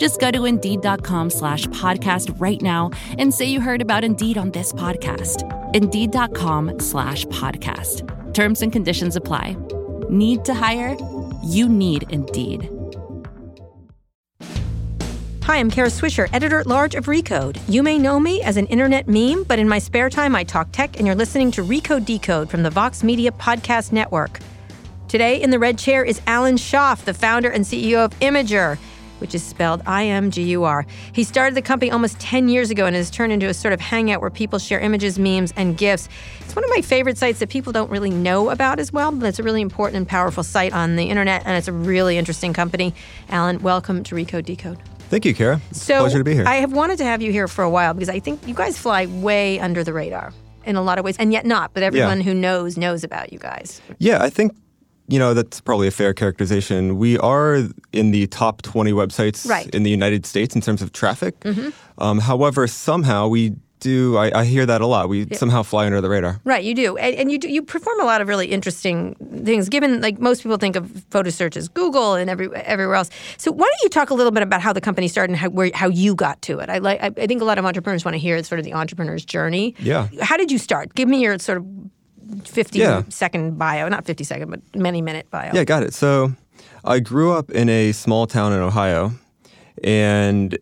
[0.00, 4.50] Just go to Indeed.com slash podcast right now and say you heard about Indeed on
[4.52, 5.44] this podcast.
[5.74, 8.00] Indeed.com slash podcast.
[8.32, 9.58] Terms and conditions apply.
[10.08, 10.96] Need to hire?
[11.44, 12.70] You need Indeed.
[15.42, 17.60] Hi, I'm Kara Swisher, editor at large of Recode.
[17.68, 20.72] You may know me as an internet meme, but in my spare time, I talk
[20.72, 24.38] tech, and you're listening to Recode Decode from the Vox Media Podcast Network.
[25.08, 28.78] Today in the red chair is Alan Schaff, the founder and CEO of Imgur
[29.20, 30.86] which is spelled I M G U R.
[31.12, 33.80] He started the company almost 10 years ago and has turned into a sort of
[33.80, 36.08] hangout where people share images, memes, and GIFs.
[36.40, 39.26] It's one of my favorite sites that people don't really know about as well, but
[39.26, 42.52] it's a really important and powerful site on the internet, and it's a really interesting
[42.52, 42.94] company.
[43.28, 44.78] Alan, welcome to Recode Decode.
[45.10, 45.60] Thank you, Kara.
[45.70, 46.44] It's so, pleasure to be here.
[46.46, 48.78] I have wanted to have you here for a while because I think you guys
[48.78, 50.32] fly way under the radar
[50.64, 51.72] in a lot of ways, and yet not.
[51.74, 52.24] But everyone Yeah.
[52.24, 53.80] who knows knows about you guys.
[53.98, 54.54] yeah, I think
[55.10, 56.96] you know that's probably a fair characterization.
[56.98, 59.68] We are in the top 20 websites Right.
[59.74, 61.34] in the United States in terms of traffic.
[61.98, 64.18] Um, however, somehow we do.
[64.18, 65.08] I, I hear that a lot.
[65.08, 66.38] We somehow fly under the radar.
[66.44, 69.14] Right, you do, and, and you do, you perform a lot of really interesting
[69.44, 69.70] things.
[69.70, 73.08] Given like most people think of photo search as Google and every everywhere else.
[73.38, 75.48] So why don't you talk a little bit about how the company started and how
[75.48, 76.68] where, how you got to it?
[76.68, 78.74] I like I, I think a lot of entrepreneurs want to hear sort of the
[78.74, 79.74] entrepreneur's journey.
[79.78, 80.08] Yeah.
[80.20, 80.94] How did you start?
[80.94, 81.64] Give me your sort of
[82.44, 82.80] fifty
[83.10, 83.50] second Yeah.
[83.50, 85.50] bio, not fifty second, but many minute bio.
[85.54, 85.94] Yeah, got it.
[85.94, 86.32] So
[86.84, 89.12] I grew up in a small town in Ohio
[89.82, 90.58] and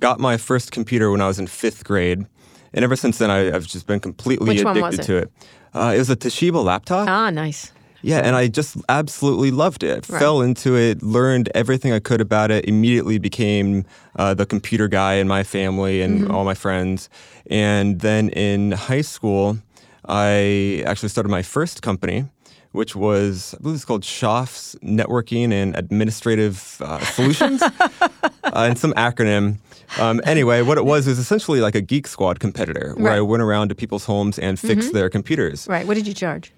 [0.00, 2.26] got my first computer when I was in fifth grade.
[2.74, 5.32] And ever since then, I, I've just been completely Which addicted was to it.
[5.74, 7.08] Uh, it was a Toshiba laptop.
[7.08, 7.72] Ah, nice.
[8.00, 10.06] Yeah, and I just absolutely loved it.
[10.06, 13.84] Fell into it, learned everything I could about it, immediately became
[14.16, 16.30] uh, the computer guy in my family and Mm-hmm.
[16.30, 17.08] all my friends.
[17.50, 19.58] And then in high school,
[20.06, 22.24] I actually started my first company,
[22.72, 27.62] which was, I believe it's called Schaff's Networking and Administrative uh, Solutions,
[28.02, 28.10] uh,
[28.54, 29.58] and some acronym.
[29.98, 33.22] Um, anyway, what it was was essentially like a Geek Squad competitor where I Right.
[33.22, 33.30] Mm-hmm.
[33.30, 35.66] went around to people's homes and fixed their computers.
[35.68, 35.86] Right.
[35.86, 36.52] What did you charge?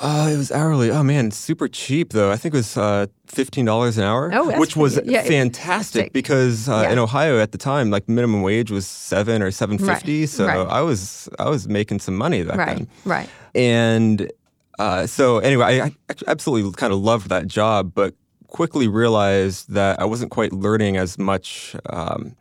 [0.00, 0.90] Uh, it was hourly.
[0.90, 2.30] Oh man, super cheap though.
[2.30, 5.00] I think it was uh, fifteen dollars an hour, Oh, which was.
[5.04, 6.92] Yeah, fantastic because uh, Yeah.
[6.92, 10.20] in Ohio at the time, like minimum wage was seven or seven fifty.
[10.20, 10.56] Right, So right.
[10.68, 12.76] I was I was making some money back Right.
[12.78, 12.88] then.
[13.04, 13.28] Right.
[13.56, 14.30] And
[14.78, 18.14] uh, so anyway, I, I absolutely kind of loved that job, but
[18.46, 21.74] quickly realized that I wasn't quite learning as much.
[21.90, 22.36] Um,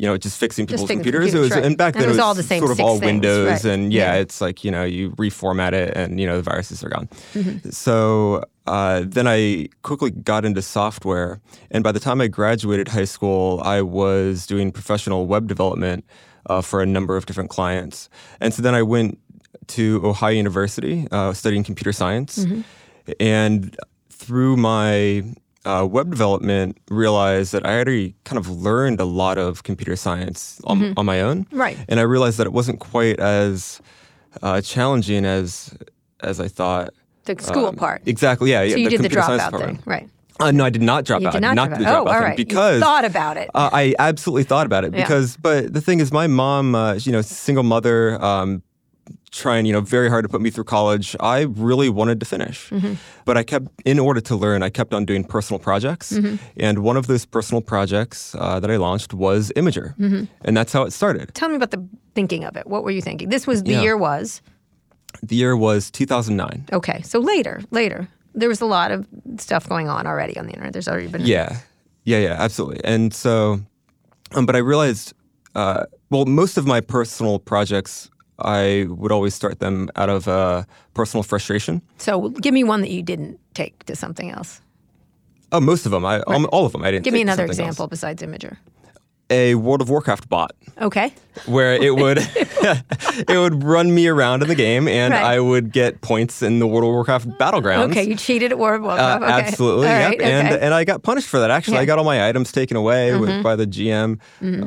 [0.00, 1.34] you know, just fixing people's fixing computers.
[1.34, 1.64] it was, right.
[1.66, 3.64] and back And then it was all the same sort of all things, Windows, right.
[3.72, 4.20] and yeah, Yeah.
[4.22, 7.06] it's like you know you reformat it, and you know the viruses are gone.
[7.34, 7.68] Mm-hmm.
[7.70, 11.40] So uh, then I quickly got into software,
[11.70, 16.04] and by the time I graduated high school, I was doing professional web development
[16.48, 18.08] uh, for a number of different clients,
[18.40, 19.18] and so then I went
[19.76, 22.62] to Ohio University uh, studying computer science, Mm-hmm.
[23.20, 23.76] and
[24.08, 25.24] through my
[25.64, 30.60] uh, web development, realized that I already kind of learned a lot of computer science
[30.64, 31.60] on, on my own, Mm-hmm.
[31.60, 31.76] Right.
[31.88, 33.80] And I realized that it wasn't quite as
[34.42, 35.74] uh, challenging as
[36.22, 36.90] as I thought.
[37.24, 38.02] The school Um, part.
[38.06, 38.50] Exactly.
[38.50, 38.62] Yeah.
[38.62, 39.62] yeah So you the did the dropout part.
[39.64, 40.08] thing, right?
[40.38, 41.34] Uh, no, I did not drop You out.
[41.34, 41.90] did I not drop the out.
[41.92, 42.38] dropout Oh, all thing right.
[42.74, 43.50] You thought about it.
[43.54, 45.02] uh, I absolutely thought about it Yeah.
[45.02, 48.62] because, but the thing is, my mom, uh, you know, single mother, um,
[49.30, 51.14] trying, you know, very hard to put me through college.
[51.20, 52.94] I really wanted to finish, Mm-hmm.
[53.24, 56.36] but I kept, in order to learn, I kept on doing personal projects, Mm-hmm.
[56.56, 60.24] and one of those personal projects uh, that I launched was Imgur, Mm-hmm.
[60.44, 61.32] and that's how it started.
[61.34, 61.82] Tell me about the
[62.14, 62.66] thinking of it.
[62.66, 63.28] What were you thinking?
[63.30, 63.82] This was the Yeah.
[63.82, 64.42] year was
[65.22, 66.66] The year was 2009.
[66.72, 67.02] okay.
[67.02, 69.06] So later, later, there was a lot of
[69.38, 70.72] stuff going on already on the internet.
[70.72, 71.58] There's already been Yeah,
[72.04, 72.80] yeah, yeah, absolutely.
[72.84, 73.60] And so,
[74.36, 75.12] um, but I realized,
[75.56, 78.08] uh, well, most of my personal projects,
[78.42, 80.64] I would always start them out of uh,
[80.94, 81.82] personal frustration.
[81.98, 84.60] So give me one that you didn't take to something else.
[85.52, 87.04] Oh, most of them, I um, all of them, I didn't.
[87.04, 87.70] Give me another something else.
[87.70, 88.56] example besides Imgur.
[89.30, 91.12] A World of Warcraft bot Okay.
[91.46, 92.18] where it would
[92.68, 95.22] it would run me around in the game and Right.
[95.22, 97.90] I would get points in the World of Warcraft battlegrounds.
[97.90, 99.22] Okay, you cheated at World of Uh, Warcraft.
[99.24, 99.48] okay.
[99.48, 100.08] Absolutely, All yep.
[100.10, 100.64] right, And okay.
[100.64, 101.50] and I got punished for that.
[101.50, 101.78] Actually, Yeah.
[101.80, 101.82] Mm-hmm.
[101.82, 104.18] I got all my items taken away with, by the GM.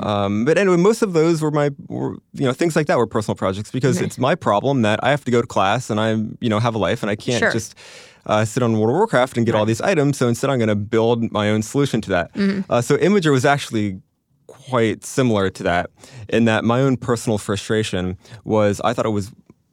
[0.06, 3.08] Um, but anyway, most of those were my, were, you know, things like that were
[3.08, 6.12] personal projects because it's my problem that I have to go to class and I,
[6.40, 7.52] you know, have a life and I can't Sure.
[7.52, 7.76] just.
[8.26, 10.18] Uh, sit on World of Warcraft and get all these items.
[10.18, 12.34] So instead, I'm going to build my own solution to that.
[12.34, 12.72] Mm-hmm.
[12.72, 14.00] Uh, so Imgur was actually
[14.48, 15.90] quite similar to that
[16.30, 19.32] in that my own personal frustration was I thought it was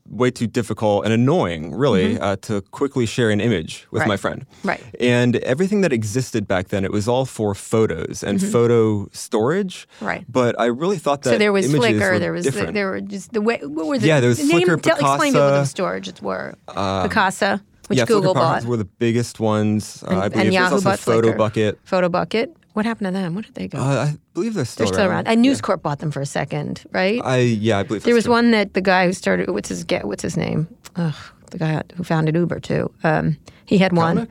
[0.09, 4.01] way too difficult and annoying, really, uh, to quickly share an image with Mm-hmm.
[4.01, 4.09] Right.
[4.09, 4.47] my friend.
[4.65, 4.83] Right.
[4.99, 9.87] And everything that existed back then, it was all for photos and photo storage.
[9.99, 10.07] Mm-hmm.
[10.07, 10.25] Right.
[10.29, 12.19] But I really thought that So there was images Flickr.
[12.19, 12.75] There was different.
[12.75, 13.61] there were just the way.
[13.63, 14.67] What were the Yeah, there was the name?
[14.67, 16.55] Flickr, tell, explain to what Picasa, the storages were.
[16.67, 20.03] Picasa, which yeah, Google Flickr bought, were the biggest ones.
[20.03, 21.39] Uh, I and, believe and there's Yahoo also bought Photo Flickr.
[21.39, 21.79] Bucket.
[21.85, 22.57] Photo Bucket.
[22.73, 23.35] What happened to them?
[23.35, 23.79] Where did they go?
[23.79, 23.83] Uh,
[24.13, 25.27] I believe they're still They're still around.
[25.27, 27.21] And News Corp bought them for a second, right?
[27.25, 28.33] I yeah, I believe there was true.
[28.35, 29.51] one that the guy who started.
[29.51, 30.05] What's his get?
[30.07, 30.69] What's his name?
[30.97, 31.15] Ugh,
[31.51, 32.93] the guy who founded Uber too.
[33.03, 33.37] Um,
[33.67, 34.29] he had one.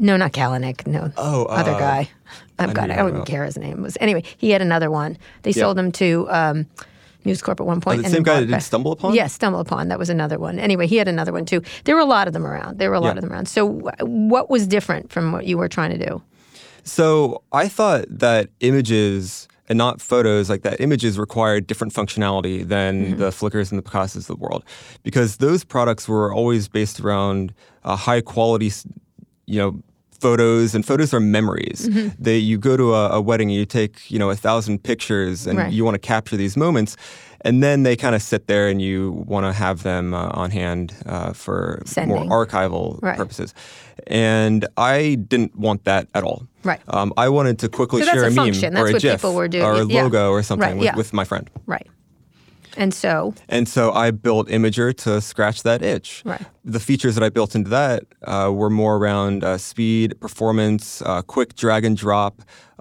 [0.00, 0.86] No, not Kalanick.
[0.86, 2.08] No, Oh, other uh, guy.
[2.58, 2.90] I've I got.
[2.90, 3.96] I don't even care his name was.
[4.00, 5.16] Anyway, he had another one.
[5.42, 6.66] They sold them to um,
[7.24, 8.00] News Corp at one point.
[8.00, 9.14] Oh, the same guy that did Stumble Upon?
[9.14, 9.88] Yes, Stumble Upon.
[9.88, 10.58] That was another one.
[10.60, 11.62] Anyway, he had another one too.
[11.84, 12.78] There were a lot of them around.
[12.78, 13.18] There were a lot Yeah.
[13.18, 13.46] of them around.
[13.48, 13.66] So,
[14.02, 16.22] what was different from what you were trying to do?
[16.88, 22.92] So I thought that images and not photos like that images required different functionality than
[23.04, 23.18] Mm-hmm.
[23.18, 24.64] the Flickrs and the Picasas of the world
[25.02, 27.52] because those products were always based around
[27.84, 28.72] uh, high quality,
[29.46, 29.82] you know,
[30.20, 31.86] photos and photos are memories.
[31.88, 32.08] Mm-hmm.
[32.18, 35.46] They you go to a, a wedding and you take you know a thousand pictures
[35.46, 35.72] and Right.
[35.72, 36.96] you want to capture these moments.
[37.42, 40.50] And then they kind of sit there, and you want to have them uh, on
[40.50, 42.16] hand uh, for Sending.
[42.16, 43.16] more archival Right.
[43.16, 43.54] purposes.
[44.08, 46.48] And I didn't want that at all.
[46.68, 46.80] Right.
[46.88, 48.76] Um, I wanted to quickly So share a a, meme function.
[48.76, 49.64] or a GIF people were doing.
[49.64, 50.02] or a Yeah.
[50.02, 50.96] logo or something Right, with, yeah.
[50.96, 51.46] with my friend.
[51.66, 51.86] Right.
[52.76, 56.22] And so, And so I built Imgur to scratch that itch.
[56.24, 56.42] Right.
[56.64, 61.22] The features that I built into that uh, were more around uh, speed, performance, uh,
[61.22, 62.34] quick drag and drop.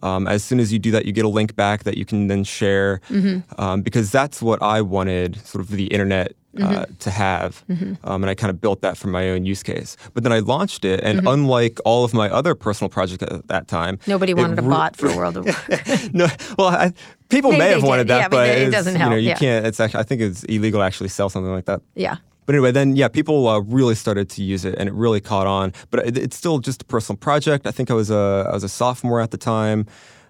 [0.04, 2.28] Um, as soon as you do that, you get a link back that you can
[2.28, 3.60] then share, Mm-hmm.
[3.60, 6.34] um, because that's what I wanted, sort of the internet.
[6.58, 6.94] Uh, Mm-hmm.
[7.00, 7.64] to have,
[8.04, 9.96] um, and I kind of built that for my own use case.
[10.14, 11.28] But then I launched it, and Mm-hmm.
[11.28, 14.96] unlike all of my other personal projects at that time, nobody wanted a re- bot
[14.96, 16.14] for World of Warcraft.
[16.14, 16.28] no,
[16.58, 16.94] well, I,
[17.30, 19.28] people Maybe may have wanted did, that, yeah, but it doesn't You know, help, you
[19.30, 19.36] yeah.
[19.38, 19.66] can't.
[19.68, 21.82] It's actually, I think it's illegal to actually sell something like that.
[21.96, 22.18] yeah.
[22.48, 25.48] But anyway, then yeah, people uh, really started to use it, and it really caught
[25.48, 25.74] on.
[25.92, 27.68] But it, it's still just a personal project.
[27.68, 29.86] I think I was a I was a sophomore at the time,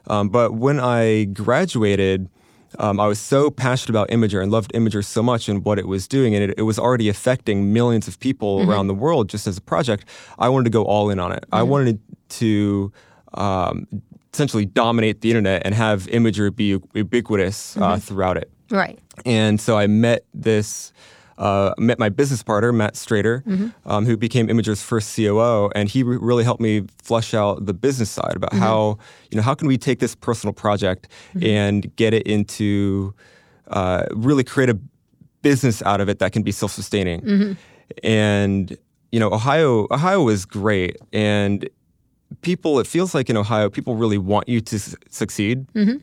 [0.07, 2.27] um, but when I graduated.
[2.79, 5.87] Um, I was so passionate about Imgur and loved Imgur so much and what it
[5.87, 8.69] was doing, and it, it was already affecting millions of people Mm-hmm.
[8.71, 10.05] around the world just as a project.
[10.39, 11.43] I wanted to go all in on it.
[11.51, 11.69] I Mm-hmm.
[11.69, 11.99] wanted
[12.29, 12.91] to
[13.33, 13.87] um,
[14.33, 17.83] essentially dominate the internet and have Imgur be ubiquitous Mm-hmm.
[17.83, 18.51] uh, throughout it.
[18.69, 18.99] Right.
[19.25, 20.91] And so I met this,
[21.37, 23.67] uh, met my business partner, Matt Strader, Mm-hmm.
[23.89, 27.73] um, who became Imgur's first COO, and he re- really helped me flesh out the
[27.73, 28.63] business side about Mm-hmm.
[28.63, 28.97] how,
[29.31, 31.07] you know, how can we take this personal project
[31.41, 33.13] and get it into,
[33.67, 34.79] uh, really create a
[35.43, 37.21] business out of it that can be self-sustaining.
[37.21, 37.53] Mm-hmm.
[38.03, 38.77] And
[39.11, 41.69] you know, Ohio, Ohio was great, and
[42.41, 42.79] people.
[42.79, 45.65] It feels like in Ohio, people really want you to s- succeed.
[45.73, 45.97] Mm-hmm.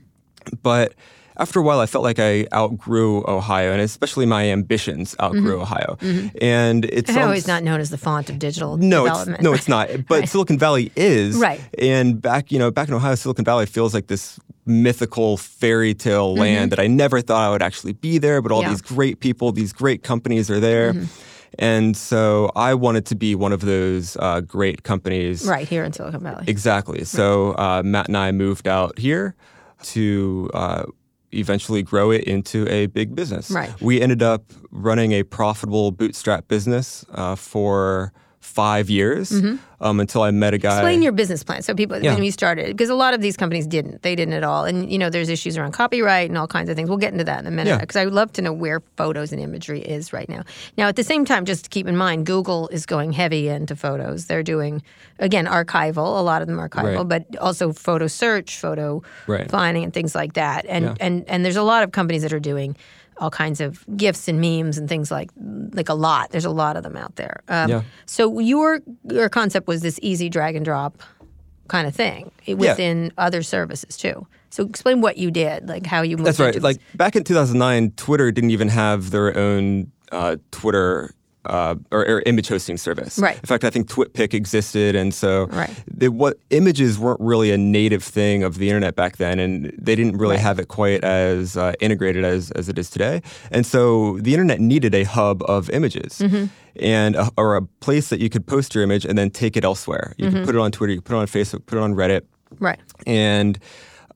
[0.63, 0.95] But
[1.37, 5.97] after a while, I felt like I outgrew Ohio, and especially my ambitions outgrew Ohio.
[6.41, 9.43] And it's Ohio is not known as the font of digital no, it's, development.
[9.43, 9.89] no, it's not.
[10.09, 11.37] But Silicon Valley is.
[11.37, 11.61] Right.
[11.79, 16.35] And back, you know, back in Ohio, Silicon Valley feels like this mythical fairy tale
[16.35, 18.41] land that I never thought I would actually be there.
[18.41, 18.71] But all Mm-hmm.
[18.71, 18.75] Yeah.
[18.77, 18.85] Mm-hmm.
[18.87, 20.95] these great people, these great companies are there.
[21.59, 25.45] And so I wanted to be one of those uh, great companies.
[25.47, 26.45] right here in Silicon Valley.
[26.49, 27.05] Exactly.
[27.05, 29.35] So uh, Matt and I moved out here
[29.85, 30.85] to uh,
[31.35, 33.51] eventually grow it into a big business.
[33.51, 33.71] Right.
[33.81, 38.13] We ended up running a profitable bootstrap business uh, for
[38.45, 39.33] five years
[39.81, 40.69] um, until I met a guy.
[40.69, 40.79] Mm-hmm.
[40.79, 42.13] Explain your business plan so people Yeah.
[42.15, 44.93] when you started because a lot of these companies didn't they didn't at all and
[44.93, 47.41] you know there's issues around copyright and all kinds of things we'll get into that
[47.41, 47.79] in a minute Yeah.
[47.79, 50.43] because I would love to know where photos and imagery is right now
[50.77, 53.75] now at the same time just to keep in mind Google is going heavy into
[53.75, 54.83] photos they're doing
[55.19, 57.09] again archival a lot of them archival Right.
[57.09, 59.51] but also photo search photo Right.
[59.51, 60.95] finding and things like that and Yeah.
[61.01, 62.77] and and there's a lot of companies that are doing
[63.19, 65.31] all kinds of gifts and memes and things like
[65.73, 66.31] like a lot.
[66.31, 67.43] There's a lot of them out there.
[67.49, 67.83] Um, Yeah.
[68.07, 68.81] So your
[69.11, 71.03] your concept was this easy drag and drop
[71.69, 74.27] kind of thing within other services too.
[74.51, 76.29] So explain what you did, like how you moved.
[76.29, 76.61] That's right.
[76.63, 81.13] Like back in 2009, Twitter didn't even have their own uh, Twitter
[81.47, 83.19] uh, or, or, image hosting service.
[83.19, 83.37] Right.
[83.37, 85.71] In fact, I think TwitPic existed, and so right.
[85.87, 89.95] the, what images weren't really a native thing of the internet back then, and they
[89.95, 90.43] didn't really right.
[90.43, 93.23] have it quite as uh, integrated as as it is today.
[93.51, 96.19] And so the internet needed a hub of images.
[96.19, 96.47] Mm-hmm.
[96.81, 99.65] And a, or a place that you could post your image and then take it
[99.65, 100.13] elsewhere.
[100.19, 100.39] You mm-hmm.
[100.39, 102.23] could put it on Twitter, you could put it on Facebook, put it on Reddit.
[102.59, 102.81] Right.
[103.07, 103.61] And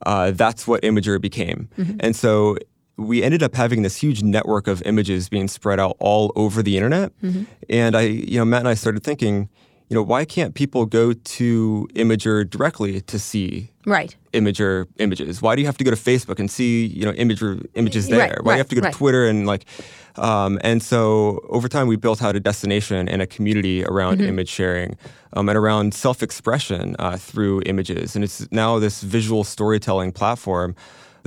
[0.04, 1.68] uh, that's what Imgur became.
[1.78, 1.98] Mm-hmm.
[2.00, 2.56] And so
[2.98, 6.76] we ended up having this huge network of images being spread out all over the
[6.76, 7.12] internet.
[7.22, 7.44] Mm-hmm.
[7.70, 9.48] And I, you know, Matt and I started thinking,
[9.88, 14.14] you know, why can't people go to Imgur directly to see right.
[14.34, 15.40] Imgur images?
[15.40, 18.18] Why do you have to go to Facebook and see, you know, Imgur images there?
[18.18, 19.64] Right, why right, do you have to go to Twitter and like,
[20.16, 24.28] um, and so over time we built out a destination and a community around Mm-hmm.
[24.28, 24.96] image sharing
[25.34, 30.74] um, and around self-expression uh, through images, and it's now this visual storytelling platform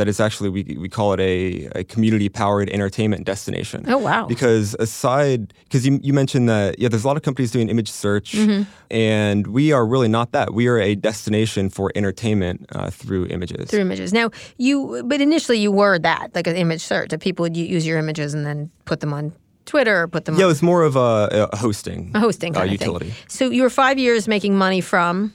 [0.02, 3.86] that is actually we, we call it a, a community powered entertainment destination.
[3.88, 4.26] Oh, wow.
[4.26, 7.92] Because aside because you, you mentioned that yeah, there's a lot of companies doing image
[7.92, 8.64] search, Mm-hmm.
[8.90, 10.54] and we are really not that.
[10.54, 13.70] We are a destination for entertainment uh, through images.
[13.70, 14.12] Through images.
[14.12, 17.86] Now you, but initially you were that like an image search that people would use
[17.86, 19.34] your images and then put them on
[19.66, 22.64] Twitter or put them yeah, it was more of a, a hosting a hosting uh,
[22.64, 23.14] of utility.
[23.28, 25.34] So you were five years making money from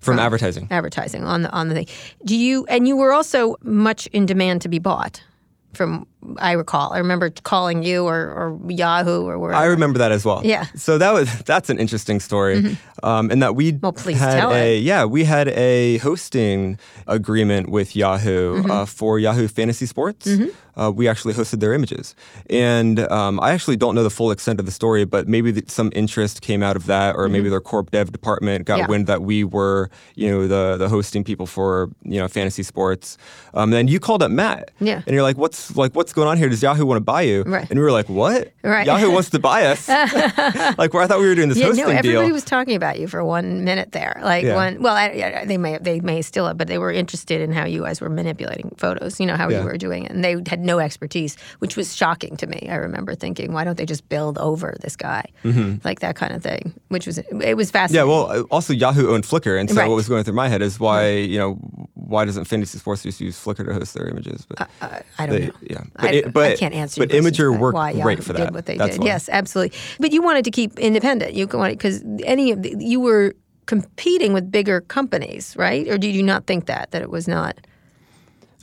[0.00, 0.68] from advertising.
[0.70, 1.86] advertising on the on the thing.
[2.24, 5.22] Do you and you were also much in demand to be bought.
[5.74, 6.06] From
[6.38, 9.62] I recall, I remember calling you or, or Yahoo or wherever.
[9.62, 10.40] I remember that as well.
[10.44, 10.64] Yeah.
[10.64, 10.78] Mm-hmm.
[10.78, 14.52] So that was that's an interesting story, um, and that we Well, please had tell
[14.52, 14.82] a it.
[14.82, 18.70] yeah we had a hosting agreement with Yahoo Mm-hmm.
[18.70, 20.28] uh, for Yahoo Fantasy Sports.
[20.76, 22.14] Uh, we actually hosted their images,
[22.50, 25.68] and um, I actually don't know the full extent of the story, but maybe th-
[25.70, 28.80] some interest came out of that, or maybe their corp dev department got Mm-hmm.
[28.82, 28.86] Yeah.
[28.88, 33.18] wind that we were you know the the hosting people for you know fantasy sports.
[33.54, 35.02] Um, then you called up Matt, Yeah.
[35.04, 36.48] and you're like, what's like what's going on here?
[36.48, 37.42] Does Yahoo want to buy you?
[37.42, 37.68] Right.
[37.70, 38.52] And we were like, what?
[38.62, 38.86] Right.
[38.86, 39.88] Yahoo wants to buy us.
[40.78, 42.32] like, where I thought we were doing this yeah, hosting no, everybody deal.
[42.34, 44.18] was talking about you for one minute there.
[44.22, 44.54] Like Yeah.
[44.54, 47.52] one, well, I, I- they may they may still have, but they were interested in
[47.52, 49.20] how you guys were manipulating photos.
[49.20, 49.60] You know how Yeah.
[49.60, 52.68] you were doing it, and they had no expertise, which was shocking to me.
[52.70, 55.24] I remember thinking, why don't they just build over this guy,
[55.84, 56.74] like that kind of thing?
[56.88, 57.94] Which was it was Mm-hmm.
[57.94, 59.88] yeah, well, uh, also Yahoo owned Flickr, and so Right.
[59.88, 61.54] what was going through my head is why you know
[61.94, 64.46] why doesn't Fantasy Sports just use Flickr to host their images?
[64.48, 65.52] But I don't they- know.
[65.62, 65.82] yeah.
[65.98, 67.00] I, But it- but- I can't answer.
[67.00, 68.52] but your question Imgur for that, worked why great Yahoo for Did that.
[68.54, 69.00] what they That's did.
[69.00, 69.06] why.
[69.06, 69.76] Yes, absolutely.
[70.00, 71.34] But you wanted to keep independent.
[71.34, 73.34] You wanted because any of the, you were
[73.66, 75.86] competing with bigger companies, right?
[75.88, 77.58] Or did you not think that that it was not?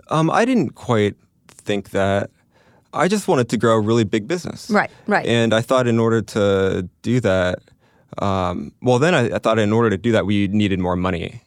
[0.09, 1.15] um, I didn't quite
[1.47, 2.29] think that.
[2.93, 4.69] I just wanted to grow a really big business.
[4.69, 5.25] Right, right.
[5.25, 7.59] And I thought in order to do that,
[8.19, 11.41] um, well, then I, I thought in order to do that, we needed more money.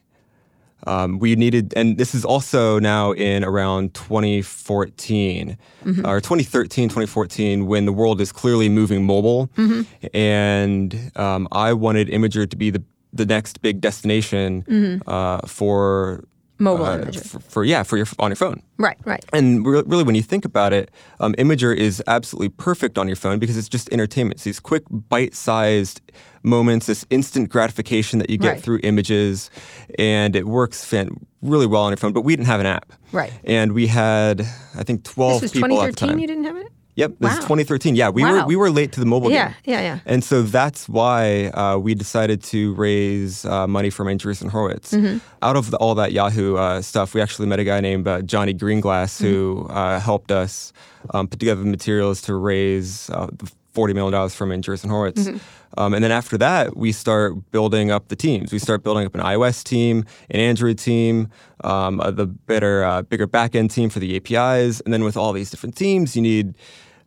[0.87, 6.05] Um, we needed, and this is also now in around 2014 Mm-hmm.
[6.05, 9.47] or 2013, 2014, when the world is clearly moving mobile.
[9.55, 10.07] Mm-hmm.
[10.13, 12.83] And um, I wanted Imgur to be the,
[13.13, 16.25] the next big destination uh, for Mm-hmm.
[16.59, 17.31] Mobile uh, images.
[17.31, 18.61] For, for yeah, for your on your phone.
[18.77, 19.23] Right, right.
[19.33, 23.15] And re- really, when you think about it, um, Imgur is absolutely perfect on your
[23.15, 24.35] phone because it's just entertainment.
[24.35, 26.01] It's these quick, bite-sized
[26.43, 28.61] moments, this instant gratification that you get Right.
[28.61, 29.49] through images,
[29.97, 32.13] and it works fan- really well on your phone.
[32.13, 33.31] But we didn't have an app, Right.
[33.43, 34.41] And we had,
[34.77, 36.19] I think, twelve This was people at the 2013.
[36.19, 36.67] You didn't have it.
[36.99, 37.95] Yep, this is 2013.
[37.95, 39.55] Yeah, we were we were late to the mobile Yeah, game.
[39.65, 39.81] yeah, yeah.
[39.95, 39.99] Yeah.
[40.05, 44.91] And so that's why uh, we decided to raise uh, money from Andreessen Horowitz.
[44.93, 45.17] Mm-hmm.
[45.41, 48.21] Out of the, all that Yahoo uh, stuff, we actually met a guy named uh,
[48.21, 49.29] Johnny Greenglass who
[49.63, 49.77] Mm-hmm.
[49.77, 50.73] uh, helped us
[51.13, 53.27] um, put together the materials to raise uh,
[53.73, 55.23] $40 million from Andreessen Horowitz.
[55.23, 55.37] Mm-hmm.
[55.79, 58.51] Um, and then after that, we start building up the teams.
[58.51, 61.29] We start building up an iOS team, an Android team,
[61.63, 64.81] um, uh, the better, uh, bigger backend team for the APIs.
[64.81, 66.55] And then with all these different teams, you need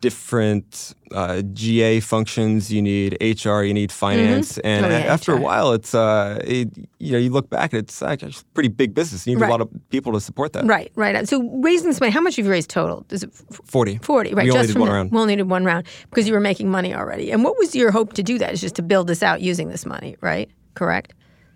[0.07, 2.71] different uh, GA functions.
[2.75, 3.61] You need HR.
[3.63, 4.57] You need finance.
[4.59, 6.67] And Oh, yeah, after a while, it's uh, it,
[6.99, 9.25] you know you look back and it's actually a pretty big business.
[9.25, 9.49] You need Right.
[9.49, 10.65] a lot of people to support that.
[10.65, 11.27] Right, right.
[11.27, 11.35] So
[11.67, 12.97] raising this money, how much have you raised total?
[13.09, 13.97] Is it f- Forty.
[14.01, 14.45] 40, right?
[14.45, 15.11] We only just from one the- round.
[15.11, 17.31] We only did one round because you were making money already.
[17.33, 18.49] And what was your hope to do that?
[18.53, 20.49] Is just to build this out using this money, right?
[20.75, 21.13] Correct?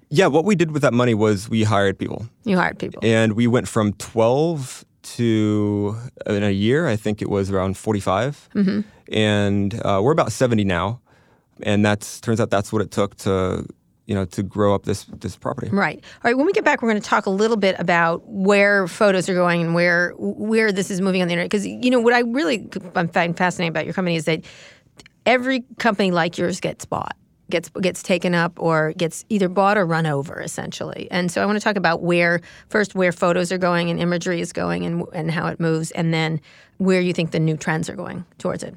[0.09, 0.27] Yeah.
[0.35, 2.19] What we did with that money was we hired people.
[2.45, 2.99] You hired people.
[3.03, 4.85] And we went from 12
[5.15, 5.95] to,
[6.25, 8.49] in a year, I think it was around 45.
[8.53, 8.81] Mm-hmm.
[9.13, 11.01] And uh, we're about 70 now.
[11.63, 13.65] And that's turns out that's what it took to,
[14.05, 15.69] you know, to grow up this this property.
[15.69, 16.03] Right.
[16.23, 16.37] All right.
[16.37, 19.33] When we get back, we're going to talk a little bit about where photos are
[19.33, 21.49] going and where where this is moving on the internet.
[21.49, 24.45] Because you know what I really I find fascinating about your company is that
[25.25, 27.15] every company like yours gets bought,
[27.49, 31.07] gets gets taken up, or gets either bought or run over, essentially.
[31.11, 34.41] And so I want to talk about where first where photos are going and imagery
[34.41, 36.39] is going and and how it moves, and then
[36.77, 38.75] where you think the new trends are going towards it.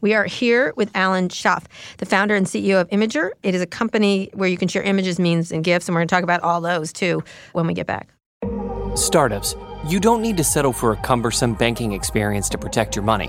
[0.00, 3.30] We are here with Alan Schaff, the founder and CEO of Imgur.
[3.42, 6.08] It is a company where you can share images, memes, and GIFs, and we're going
[6.08, 8.08] to talk about all those too when we get back.
[8.94, 9.56] Startups,
[9.86, 13.28] you don't need to settle for a cumbersome banking experience to protect your money.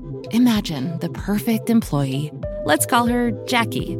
[0.33, 2.31] Imagine the perfect employee.
[2.63, 3.97] Let's call her Jackie.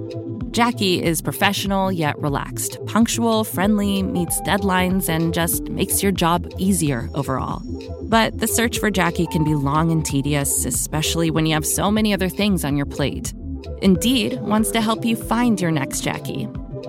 [0.52, 7.10] Jackie is professional yet relaxed, punctual, friendly, meets deadlines, and just makes your job easier
[7.16, 7.62] overall.
[8.04, 11.92] But the search for Jackie can be long and tedious, especially when you have so
[11.92, 13.34] many other things on your plate.
[13.82, 16.48] Indeed wants to help you find your next Jackie.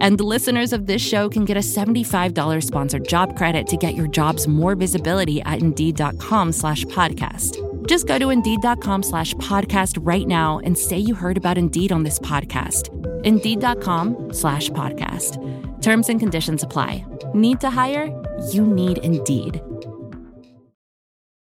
[0.00, 4.08] And listeners of this show can get a $75 sponsored job credit to get your
[4.08, 7.58] jobs more visibility at Indeed.com slash podcast.
[7.86, 12.02] Just go to Indeed.com slash podcast right now and say you heard about Indeed on
[12.02, 12.88] this podcast.
[13.24, 15.36] Indeed.com slash podcast.
[15.82, 17.04] Terms and conditions apply.
[17.34, 18.08] Need to hire?
[18.50, 19.60] You need Indeed.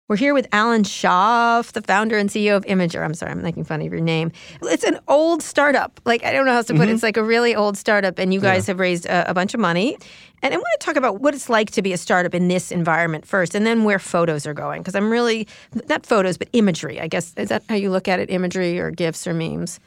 [0.08, 3.04] We're here with Alan Schaff, the founder and CEO of Imgur.
[3.04, 4.32] I'm sorry, I'm making fun of your name.
[4.62, 6.00] It's an old startup.
[6.06, 6.86] Like, I don't know how else to put it.
[6.86, 6.94] Mm-hmm.
[6.94, 9.60] It's like a really old startup, and you guys have raised a, a bunch of
[9.60, 9.98] money.
[10.44, 12.72] And I want to talk about what it's like to be a startup in this
[12.72, 14.84] environment first, and then where photos are going.
[14.84, 15.48] Because I'm really,
[15.90, 17.34] not photos, but imagery, I guess.
[17.36, 18.30] Is that how you look at it?
[18.30, 19.80] Imagery or GIFs or memes?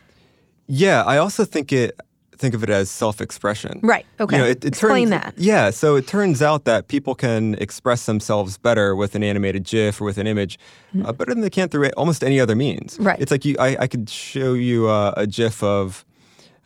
[0.66, 1.96] Yeah, I also think it
[2.38, 3.80] think of it as self-expression.
[3.83, 4.07] Right.
[4.21, 4.37] Okay.
[4.37, 5.35] You know, it, it Explain turns, that.
[5.37, 5.71] Yeah.
[5.71, 10.04] So it turns out that people can express themselves better with an animated GIF or
[10.04, 10.58] with an image,
[11.04, 12.95] uh, better than they can through almost any other means.
[12.95, 13.06] Mm-hmm.
[13.06, 13.21] Right.
[13.21, 13.56] It's like you.
[13.58, 16.04] I, I could show you uh, a GIF of.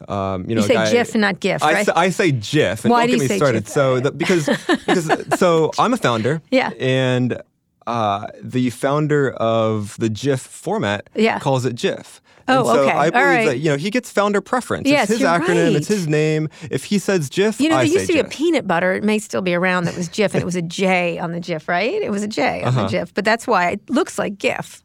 [0.09, 1.87] Um, you know, You say guy- GIF and not GIF, I, right?
[1.87, 3.65] say, I say GIF, and Why don't do get you me say started.
[3.65, 3.73] GIF?
[3.73, 4.47] So the, because
[4.85, 6.43] because so I'm a founder.
[6.51, 6.71] Yeah.
[6.81, 7.41] And
[7.87, 11.39] uh, the founder of the GIF format Yeah.
[11.39, 12.21] calls it GIF.
[12.49, 12.91] Oh, and so okay.
[12.91, 13.45] I believe right.
[13.47, 14.89] that you know he gets founder preference.
[14.89, 15.67] Yes, it's his acronym.
[15.69, 15.77] right.
[15.77, 16.49] It's his name.
[16.73, 18.93] If he says GIF, You know, I there used to be a peanut butter.
[18.95, 21.39] It may still be around that was GIF, and it was a J on the
[21.41, 22.03] GIF, right?
[22.03, 24.83] It was a J on the GIF, but that's why it looks like GIF.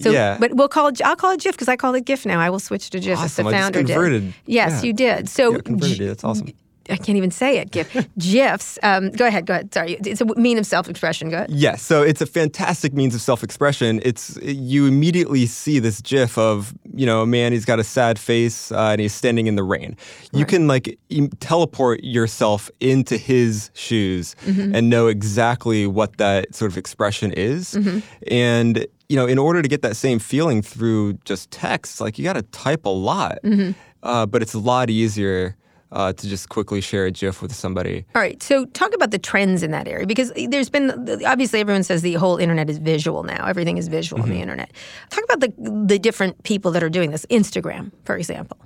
[0.00, 0.36] So, Yeah.
[0.40, 1.00] but we'll call it.
[1.04, 2.40] I'll call it GIF because I call it GIF now.
[2.40, 3.46] I will switch to GIF Awesome.
[3.46, 4.22] if the founder converted.
[4.24, 4.34] did.
[4.46, 4.86] Yes, Yeah.
[4.88, 5.28] you did.
[5.28, 6.48] So converted G- That's awesome.
[6.90, 7.70] I can't even say it.
[7.70, 8.78] GIF, GIFs.
[8.82, 9.46] Um, go ahead.
[9.46, 9.72] Go ahead.
[9.74, 11.30] Sorry, it's a mean of self-expression.
[11.30, 11.50] Go ahead.
[11.50, 14.00] Yes, so it's a fantastic means of self-expression.
[14.04, 17.52] It's you immediately see this GIF of you know a man.
[17.52, 19.96] He's got a sad face uh, and he's standing in the rain.
[20.32, 24.74] You can like em- teleport yourself into his shoes Mm-hmm.
[24.74, 27.74] and know exactly what that sort of expression is.
[27.74, 27.98] Mm-hmm.
[28.30, 32.24] And you know, in order to get that same feeling through just text, like you
[32.24, 33.38] got to type a lot.
[33.44, 33.72] Mm-hmm.
[34.02, 35.56] Uh, but it's a lot easier.
[35.92, 38.04] Uh, to just quickly share a GIF with somebody.
[38.16, 38.42] All right.
[38.42, 40.90] So talk about the trends in that area because there's been
[41.24, 43.46] obviously everyone says the whole internet is visual now.
[43.46, 44.72] Everything is visual on the internet.
[45.10, 45.52] Talk about the
[45.86, 47.24] the different people that are doing this.
[47.26, 48.58] Instagram, for example.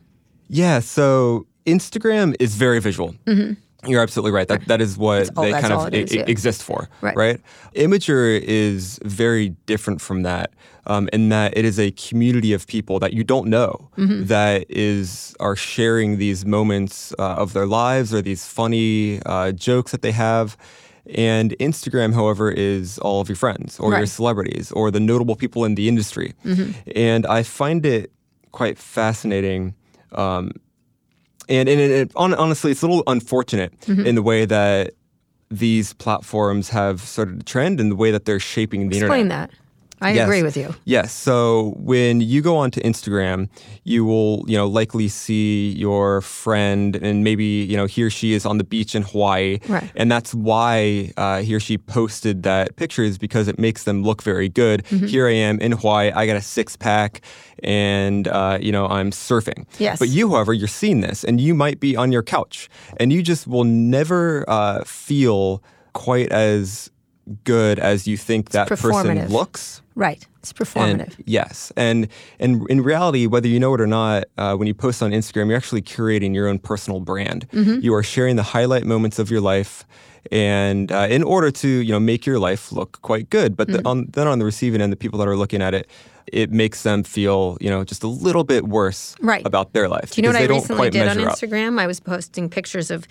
[0.49, 3.15] Yeah, so Instagram is very visual.
[3.87, 4.47] You're absolutely right.
[4.49, 6.25] That that is what all- they kind of is, e- yeah.
[6.29, 7.17] exist for, Right.
[7.17, 7.41] right?
[7.75, 10.51] Imgur is very different from that,
[10.87, 14.27] um, in that it is a community of people that you don't know Mm-hmm.
[14.27, 19.93] that is are sharing these moments uh, of their lives or these funny uh, jokes
[19.93, 20.57] that they have.
[21.17, 25.65] And Instagram, however, is all of your friends or your celebrities or the notable people
[25.65, 26.35] in the industry.
[26.45, 26.73] Mm-hmm.
[26.95, 28.13] And I find it
[28.53, 29.75] quite fascinating.
[30.13, 30.53] Um,
[31.51, 34.07] and and it, it, hon- honestly, it's a little unfortunate Mm-hmm.
[34.07, 34.93] in the way that
[35.51, 39.51] these platforms have started to trend and the way that they're shaping the Explain internet.
[39.51, 39.70] Explain that.
[40.03, 40.25] I Yes.
[40.25, 40.75] agree with you.
[40.87, 41.13] Yes.
[41.13, 43.49] So when you go onto Instagram,
[43.85, 48.33] you will, you know, likely see your friend, and maybe you know he or she
[48.33, 49.91] is on the beach in Hawaii, Right.
[49.97, 54.03] and that's why uh, he or she posted that picture is because it makes them
[54.03, 54.85] look very good.
[54.85, 55.07] Mm-hmm.
[55.07, 56.11] Here I am in Hawaii.
[56.15, 57.21] I got a six pack,
[57.63, 59.67] and uh, you know I'm surfing.
[59.79, 59.99] Yes.
[59.99, 63.23] But you, however, you're seeing this, and you might be on your couch, and you
[63.23, 66.91] just will never uh, feel quite as
[67.45, 69.83] good as you think that person looks.
[69.95, 70.27] Right.
[70.39, 71.01] It's performative.
[71.01, 74.75] And yes, and and in reality, whether you know it or not, uh, when you
[74.75, 77.47] post on Instagram, you're actually curating your own personal brand.
[77.53, 77.81] Mm-hmm.
[77.83, 79.85] You are sharing the highlight moments of your life,
[80.33, 83.57] and uh, in order to you know make your life look quite good.
[83.57, 83.83] But Mm-hmm.
[83.83, 85.91] the, on, then on the receiving end, the people that are looking at it,
[86.27, 89.45] it makes them feel you know just a little bit worse Right.
[89.47, 90.13] about their life.
[90.13, 91.37] Do you know what I recently did on measure up.
[91.37, 91.79] Instagram?
[91.79, 93.07] I was posting pictures of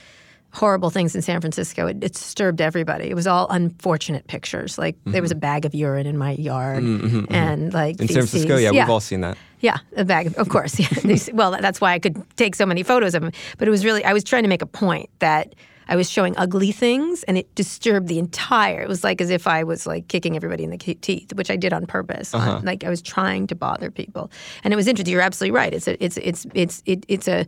[0.52, 1.88] horrible things in San Francisco.
[1.88, 3.10] It, it disturbed everybody.
[3.10, 4.78] It was all unfortunate pictures.
[4.78, 8.02] Like there was a bag of urine in my yard, and like Mm-hmm.
[8.04, 8.64] In San Francisco, feces.
[8.64, 9.38] yeah, we've all seen that.
[9.62, 10.80] Yeah, a bag, of, of course.
[10.80, 11.18] Yeah.
[11.34, 13.32] Well, that's why I could take so many photos of them.
[13.58, 15.54] But it was really, I was trying to make a point that
[15.88, 19.48] I was showing ugly things and it disturbed the entire, it was like as if
[19.48, 22.34] I was like kicking everybody in the teeth, which I did on purpose.
[22.34, 22.62] Uh-huh.
[22.64, 24.32] like I was trying to bother people.
[24.64, 25.12] And it was interesting.
[25.12, 25.74] You're absolutely right.
[25.74, 27.46] It's a, it's, it's, it's, it, it's a,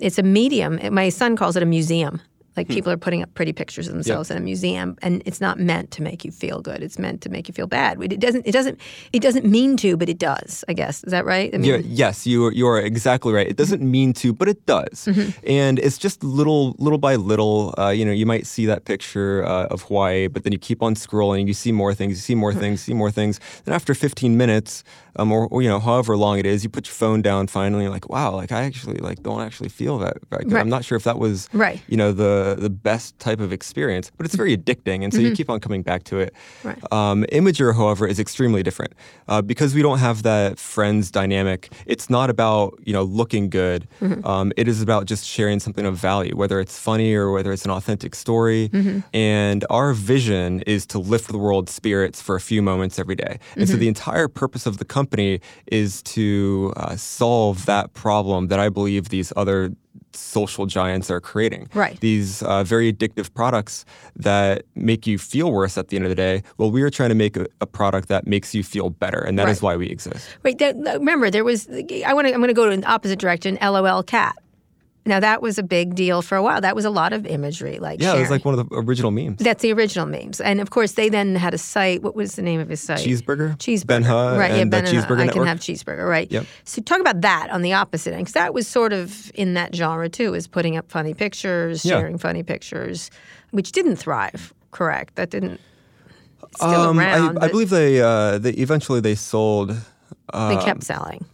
[0.00, 0.80] it's a medium.
[0.92, 2.20] My son calls it a museum.
[2.56, 2.74] Like Hmm.
[2.74, 5.90] people are putting up pretty pictures of themselves in a museum, and it's not meant
[5.92, 6.82] to make you feel good.
[6.82, 8.00] It's meant to make you feel bad.
[8.02, 8.46] It doesn't.
[8.46, 8.78] It doesn't.
[9.12, 10.64] It doesn't mean to, but it does.
[10.68, 11.52] I guess is that right?
[11.54, 13.48] I mean, Yeah, yes, you are, you are exactly right.
[13.48, 15.08] It doesn't mean to, but it does,
[15.46, 17.74] and it's just little little by little.
[17.78, 20.82] Uh, you know, you might see that picture uh, of Hawaii, but then you keep
[20.82, 23.40] on scrolling, you see more things, you see more things, see more things.
[23.64, 24.84] Then after 15 minutes,
[25.16, 27.46] um, or, or you know, however long it is, you put your phone down.
[27.46, 30.16] Finally, like, wow, like I actually like don't actually feel that.
[30.30, 30.52] Very good.
[30.54, 30.60] Right.
[30.60, 31.80] I'm not sure if that was Right.
[31.88, 35.32] you know the the best type of experience, but it's very addicting, and so you
[35.32, 36.34] keep on coming back to it.
[36.62, 36.78] Right.
[36.92, 38.92] Um, Imgur, however, is extremely different
[39.28, 41.72] uh, because we don't have that friends dynamic.
[41.86, 43.86] It's not about you know looking good.
[44.24, 47.64] Um, it is about just sharing something of value, whether it's funny or whether it's
[47.64, 48.70] an authentic story.
[49.12, 53.38] And our vision is to lift the world's spirits for a few moments every day.
[53.56, 55.03] And so the entire purpose of the company
[55.66, 59.72] is to uh, solve that problem that I believe these other
[60.12, 61.68] social giants are creating.
[61.74, 61.98] Right.
[62.00, 63.84] These uh, very addictive products
[64.16, 66.42] that make you feel worse at the end of the day.
[66.56, 69.38] Well, we are trying to make a, a product that makes you feel better, and
[69.38, 69.62] that is Right.
[69.72, 70.28] why we exist.
[70.44, 70.56] Right.
[70.58, 71.68] that- remember there was.
[71.68, 72.32] I want to.
[72.34, 73.58] I'm going to go in the opposite direction.
[73.60, 74.36] LOL cat.
[75.06, 76.60] Now that was a big deal for a while.
[76.62, 79.10] That was a lot of imagery, like Yeah, it was like one of the original
[79.10, 79.38] memes.
[79.38, 82.02] That's the original memes, and of course they then had a site.
[82.02, 83.00] What was the name of his site?
[83.00, 83.56] Cheezburger?
[83.58, 83.86] Cheezburger.
[83.86, 84.50] Ben-Hur right?
[84.52, 84.78] yeah, and the.
[84.82, 85.32] Cheezburger I Network.
[85.34, 86.30] can have cheeseburger, right?
[86.32, 86.46] Yep.
[86.64, 89.74] So talk about that on the opposite end, because that was sort of in that
[89.74, 91.98] genre too, is putting up funny pictures, Yeah.
[91.98, 93.10] sharing funny pictures,
[93.50, 94.54] which didn't thrive.
[94.70, 95.16] Correct.
[95.16, 95.60] That didn't.
[96.56, 97.38] Still Um, around.
[97.40, 99.70] I, I believe they, uh, they eventually they sold.
[100.32, 101.24] they kept selling.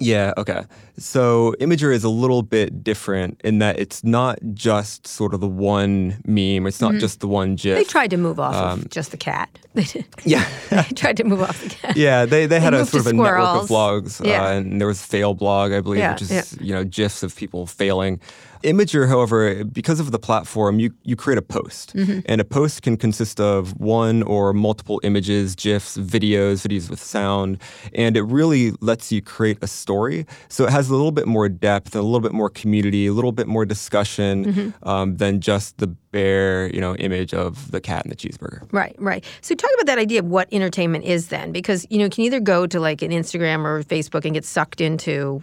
[0.00, 0.64] Yeah, okay.
[0.98, 5.46] So Imgur is a little bit different in that it's not just sort of the
[5.48, 6.66] one meme.
[6.66, 7.64] It's not just the one GIF.
[7.64, 7.74] Mm-hmm.
[7.76, 9.48] They tried to move off Um, of just the cat.
[9.72, 10.04] They did.
[10.24, 10.48] yeah.
[10.70, 11.96] they tried to move off the cat.
[11.96, 14.42] Yeah, they, they had a sort of a network of blogs, Yeah.
[14.46, 16.42] uh, and there was Fail Blog, I believe, Yeah, which is yeah.
[16.60, 18.20] you know gifs of people failing.
[18.62, 22.20] Imgur, however, because of the platform, you you create a post, Mm-hmm.
[22.26, 27.58] and a post can consist of one or multiple images, gifs, videos, videos with sound,
[27.94, 30.26] and it really lets you create a story.
[30.48, 33.32] So it has a little bit more depth, a little bit more community, a little
[33.32, 34.88] bit more discussion Mm-hmm.
[34.88, 38.66] um, than just the bare you know image of the cat and the cheeseburger.
[38.72, 39.24] Right, right.
[39.42, 42.24] So talk about that idea of what entertainment is then, because you know you can
[42.24, 45.42] either go to like an Instagram or Facebook and get sucked into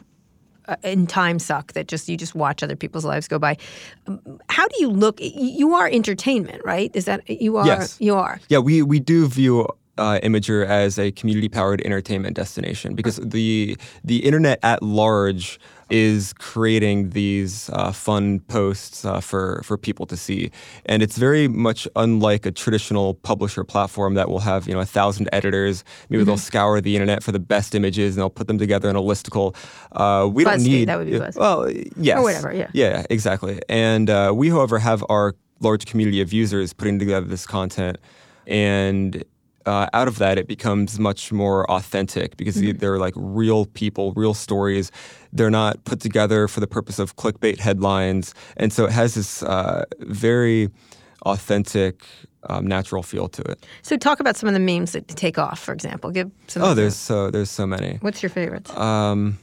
[0.68, 3.58] uh, in time suck that just you just watch other people's lives go by.
[4.50, 5.20] How do you look?
[5.22, 6.92] You are entertainment, right?
[6.94, 7.66] Is that you are?
[7.66, 7.98] Yes.
[8.00, 8.40] You are.
[8.50, 13.78] Yeah, we, we do view uh, Imgur as a community powered entertainment destination because the
[14.04, 20.18] the internet at large is creating these uh, fun posts uh, for for people to
[20.18, 20.52] see,
[20.86, 24.86] and it's very much unlike a traditional publisher platform that will have you know a
[24.86, 25.84] thousand editors.
[26.10, 28.96] Maybe they'll scour the internet for the best images and they'll put them together in
[28.96, 29.56] a listicle.
[29.92, 31.38] Uh, we don't need that would be BuzzFeed.
[31.38, 32.70] Well, yes, Or whatever, yeah.
[32.74, 33.60] yeah, exactly.
[33.70, 37.98] And uh, we, however, have our large community of users putting together this content,
[38.46, 39.24] and
[39.68, 42.78] uh, out of that, it becomes much more authentic because Mm-hmm.
[42.80, 44.92] they're like real people, real stories.
[45.34, 49.44] They're not put together for the purpose of clickbait headlines, and so it has this
[49.44, 50.70] uh, very
[51.26, 52.04] authentic,
[52.50, 53.66] um, natural feel to it.
[53.82, 55.60] So talk about some of the memes that take off.
[55.60, 56.64] For example, give some.
[56.64, 57.98] Oh, there's so there's so many.
[58.02, 58.72] What's your favorites?
[58.76, 59.38] Um,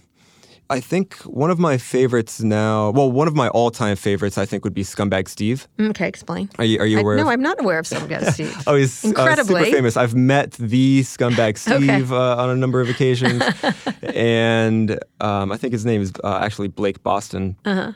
[0.71, 4.65] I think one of my favorites now, well, one of my all-time favorites, I think,
[4.65, 5.69] would be Scumbag Steve.
[5.79, 6.49] okay, explain.
[6.59, 7.17] Are you are you I, aware?
[7.17, 8.31] no, of I'm not aware of Scumbag.
[8.33, 8.57] Steve.
[8.67, 9.65] Oh, he's uh, Incredibly.
[9.65, 9.97] super famous.
[9.97, 13.43] I've met the scumbag Steve uh, on a number of occasions,
[14.03, 17.57] and um, I think his name is uh, actually Blake Boston.
[17.65, 17.93] Uh-huh.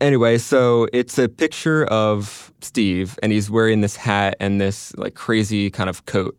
[0.00, 5.14] Anyway, so it's a picture of Steve, and he's wearing this hat and this like
[5.14, 6.38] crazy kind of coat,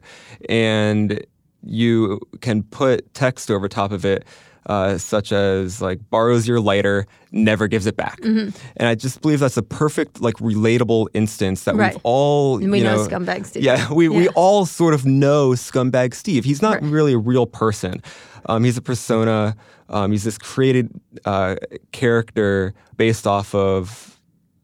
[0.49, 1.23] and
[1.63, 4.25] you can put text over top of it.
[4.67, 8.19] Uh, such as like borrows your lighter, never gives it back.
[8.21, 8.55] Mm-hmm.
[8.77, 11.93] And I just believe that's a perfect, like, relatable instance that Right.
[11.93, 13.63] we've all, We you know know, Scumbag Steve.
[13.63, 16.43] Yeah, we, we all sort of know Scumbag Steve.
[16.45, 16.91] He's not Right.
[16.91, 18.01] really a real person.
[18.45, 19.55] Um, he's a persona.
[19.89, 20.89] Um, he's this created
[21.25, 21.55] uh,
[21.91, 24.16] character based off of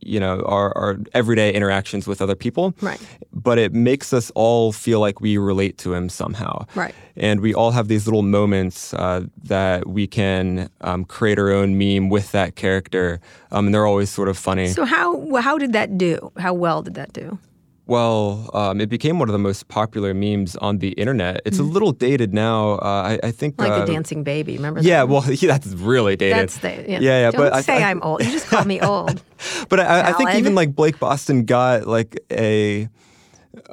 [0.05, 2.73] you know our, our everyday interactions with other people.
[2.81, 2.99] Right.
[3.31, 6.65] But it makes us all feel like we relate to him somehow.
[6.75, 6.93] Right.
[7.15, 11.77] And we all have these little moments uh, that we can um, create our own
[11.77, 13.19] meme with that character,
[13.51, 14.67] um, and they're always sort of funny.
[14.67, 16.31] So how how did that do?
[16.37, 17.37] How well did that do?
[17.85, 21.41] Well, um, it became one of the most popular memes on the internet.
[21.45, 22.75] It's a little dated now.
[22.75, 23.55] Uh, I, I think.
[23.57, 23.69] Mm-hmm.
[23.71, 24.81] Like uh, the dancing baby, remember?
[24.81, 26.37] that Yeah, well, yeah, that's really dated.
[26.37, 26.85] That's the yeah.
[26.87, 27.31] yeah, yeah.
[27.31, 28.23] Don't but I- say I, am old.
[28.23, 29.21] You just call me old.
[29.67, 32.87] But I, I think even like Blake Boston got like a,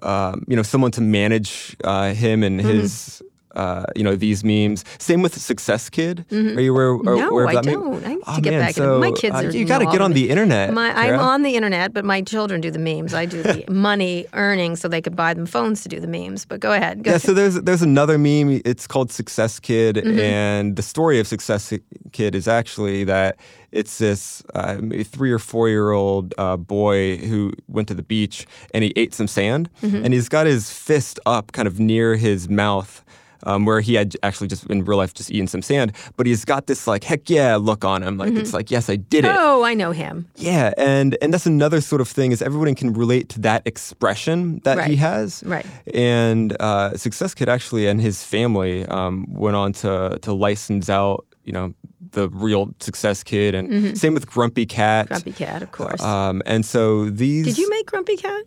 [0.03, 2.69] um, you know, someone to manage uh, him and Mm-hmm.
[2.69, 3.23] his.
[3.55, 4.85] Uh, you know these memes.
[4.99, 6.25] Same with Success Kid.
[6.31, 6.93] Are you aware?
[6.95, 7.05] Mm-hmm.
[7.05, 7.75] No, aware of I that meme?
[7.75, 8.05] don't.
[8.05, 9.35] I need Oh, to get man, back so, my kids.
[9.35, 10.73] uh, are you got to get on the internet.
[10.73, 13.13] My, I'm on the internet, but my children do the memes.
[13.15, 16.45] I do the money earning so they could buy them phones to do the memes.
[16.45, 17.03] But go ahead.
[17.03, 17.23] Go Yeah, ahead.
[17.23, 18.61] so there's there's another meme.
[18.65, 20.19] It's called Success Kid, Mm-hmm.
[20.21, 21.73] and the story of Success
[22.13, 23.37] Kid is actually that
[23.73, 28.03] it's this uh, maybe three or four year old uh, boy who went to the
[28.03, 30.05] beach and he ate some sand, Mm-hmm.
[30.05, 33.05] and he's got his fist up, kind of near his mouth.
[33.45, 36.45] Um, where he had actually just in real life just eaten some sand, but he's
[36.45, 39.35] got this like heck yeah look on him, like it's like yes I did it,
[39.35, 40.29] oh, I know him.
[40.37, 44.61] yeah, and and that's another sort of thing is everyone can relate to that expression
[44.65, 45.43] that he has.
[45.47, 45.67] Right.
[45.95, 51.25] And uh, Success Kid actually and his family um, went on to to license out,
[51.45, 51.75] you know,
[52.13, 55.07] the real Success Kid, and same with Grumpy Cat.
[55.07, 55.15] Mm-hmm.
[55.15, 56.03] Grumpy Cat, of course.
[56.03, 57.47] Um, and so these.
[57.47, 58.45] Did you make Grumpy Cat?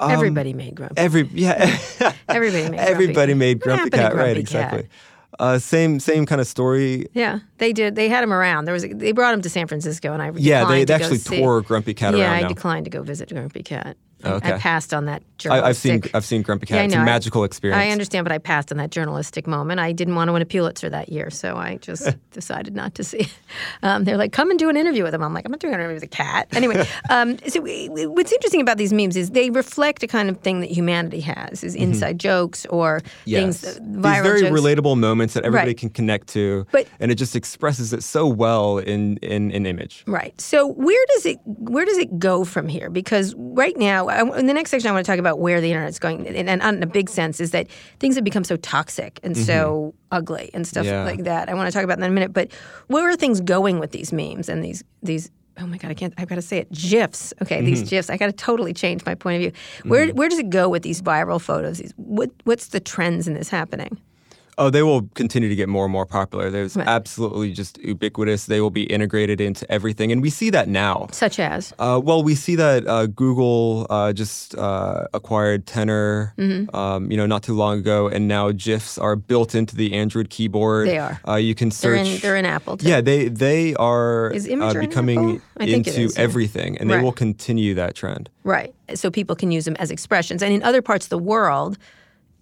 [0.00, 0.94] Everybody made Grumpy.
[0.96, 1.78] Every yeah.
[2.28, 3.38] Everybody made Grumpy Everybody Cat.
[3.38, 4.24] made Grumpy Cat, right?
[4.24, 4.88] Grumpy Exactly.
[5.38, 7.06] Uh, same same kind of story.
[7.12, 7.94] Yeah, they did.
[7.94, 8.64] They had him around.
[8.64, 11.60] There was they brought him to San Francisco, and I Yeah, they, they actually tore
[11.62, 12.48] Grumpy Cat Yeah, around I now.
[12.48, 13.96] declined to go visit Grumpy Cat.
[14.24, 14.52] I- Okay.
[14.54, 16.02] I passed on that I, I've seen.
[16.14, 16.76] I've seen Grumpy Cat.
[16.78, 17.80] Yeah, it's a I- magical experience.
[17.80, 19.78] I understand, but I passed on that journalistic moment.
[19.78, 23.04] I didn't want to win a Pulitzer that year, so I just decided not to
[23.04, 23.28] see.
[23.84, 25.74] Um, they're like, "Come and do an interview with him." I'm like, "I'm not doing
[25.74, 29.16] an interview with a cat." Anyway, um, so we, we- what's interesting about these memes
[29.16, 33.14] is they reflect a kind of thing that humanity has: is inside jokes or things,
[33.24, 33.60] Yes.
[33.60, 34.60] that- These very jokes.
[34.60, 35.78] relatable moments that everybody Right.
[35.78, 40.02] can connect to, But- and it just expresses it so well in in an image.
[40.08, 40.38] Right.
[40.40, 42.90] So where does it where does it go from here?
[42.90, 45.70] Because right now, I, in the next section, I want to talk about where the
[45.70, 47.68] internet's going, and, and in a big sense, is that
[48.00, 50.94] things have become so toxic and so ugly and stuff Mm-hmm.
[50.94, 51.04] Yeah.
[51.04, 51.48] like that.
[51.48, 52.32] I want to talk about that in a minute.
[52.32, 52.52] But
[52.88, 55.30] where are things going with these memes and these these?
[55.60, 56.14] Oh my God, I can't.
[56.16, 56.70] I've got to say it.
[56.70, 57.34] GIFs.
[57.42, 57.88] Okay, these Mm-hmm.
[57.88, 58.10] GIFs.
[58.10, 59.52] I got to totally change my point of view.
[59.90, 61.78] Where where does it go with these viral photos?
[61.78, 63.98] These what what's the trends in this happening?
[64.60, 66.50] Oh, they will continue to get more and more popular.
[66.50, 66.86] There's Right.
[66.88, 68.46] absolutely just ubiquitous.
[68.46, 71.06] They will be integrated into everything, and we see that now.
[71.12, 76.74] Such as Uh, well, we see that uh, Google uh, just uh, acquired Tenor, Mm-hmm.
[76.74, 80.28] um, you know, not too long ago, and now GIFs are built into the Android
[80.28, 80.88] keyboard.
[80.88, 81.20] They are.
[81.28, 82.08] Uh, you can they're search.
[82.08, 82.76] in they're in Apple.
[82.78, 82.88] Too.
[82.88, 85.40] Yeah, they they are uh, in becoming Apple?
[85.60, 86.24] I think it into is, yeah.
[86.24, 87.04] everything, and they Right.
[87.04, 88.28] will continue that trend.
[88.42, 88.74] Right.
[88.94, 90.42] So people can use them as expressions.
[90.42, 91.78] And in other parts of the world,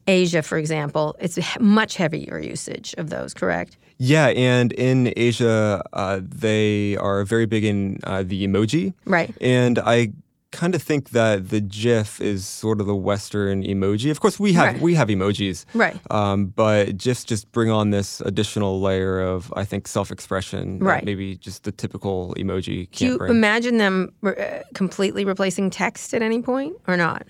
[0.07, 3.77] Asia, for example, it's much heavier usage of those, correct?
[3.99, 8.93] Yeah, and in Asia, uh, they are very big in uh, the emoji.
[9.05, 9.35] Right.
[9.41, 10.13] And I
[10.53, 14.11] kind of think that the GIF is sort of the Western emoji.
[14.11, 14.81] Of course, we have Right.
[14.83, 15.97] we have emojis, Right.
[16.11, 20.79] Um, but GIFs just bring on this additional layer of, I think, self-expression.
[20.79, 21.05] Right.
[21.05, 23.31] Maybe just the typical emoji can't Do you bring.
[23.33, 24.33] imagine them uh,
[24.75, 27.27] completely replacing text at any point or not?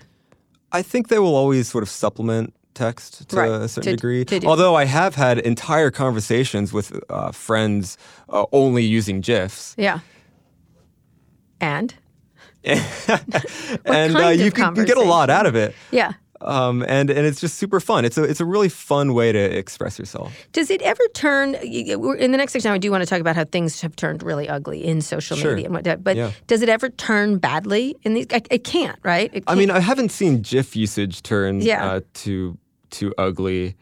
[0.71, 4.25] I think they will always sort of supplement text to Right, a certain to- degree.
[4.25, 7.97] to Although I have had entire conversations with uh, friends
[8.29, 9.75] uh, only using GIFs.
[9.77, 9.99] Yeah.
[11.59, 11.93] And?
[12.63, 15.73] and uh, you can, can get a lot out of it.
[15.91, 16.13] Yeah.
[16.39, 18.05] Um, and and it's just super fun.
[18.05, 20.31] It's a it's a really fun way to express yourself.
[20.51, 21.53] Does it ever turn?
[21.63, 23.81] y- y- we're- In the next section, I do want to talk about how things
[23.81, 25.51] have turned really ugly in social Sure.
[25.55, 26.03] media and whatnot.
[26.03, 26.31] But Yeah.
[26.45, 28.27] does it ever turn badly in these?
[28.29, 29.31] It it can't, right?
[29.33, 29.71] It I mean.
[29.71, 31.83] I haven't seen GIF usage turn Yeah.
[31.85, 32.55] uh, to
[32.89, 33.75] too ugly,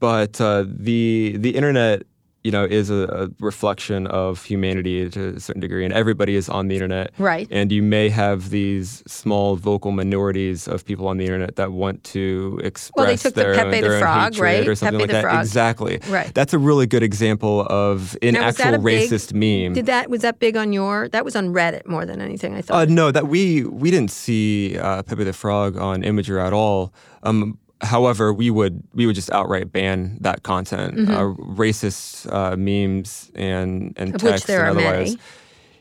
[0.00, 2.02] but uh, the the internet,
[2.42, 6.48] you know, is a, a reflection of humanity to a certain degree, and everybody is
[6.50, 7.10] on the internet.
[7.16, 7.48] Right.
[7.50, 12.04] And you may have these small vocal minorities of people on the internet that want
[12.12, 14.68] to express well, they took the Pepe own, the their own Frog, right?
[14.68, 15.22] or something Pepe like that.
[15.22, 15.40] Frog.
[15.40, 16.00] Exactly.
[16.08, 16.34] Right.
[16.34, 19.72] That's a really good example of an Now, actual a big- racist meme.
[19.72, 21.08] Did that was that big on your?
[21.08, 22.54] That was on Reddit more than anything.
[22.56, 22.88] I Uh, thought.
[22.90, 26.92] no, that we we didn't see uh, Pepe the Frog on Imgur at all.
[27.22, 31.10] Um, however, we would we would just outright ban that content, Mm-hmm.
[31.14, 35.10] uh, racist uh, memes and and Of text there and are otherwise.
[35.10, 35.20] many.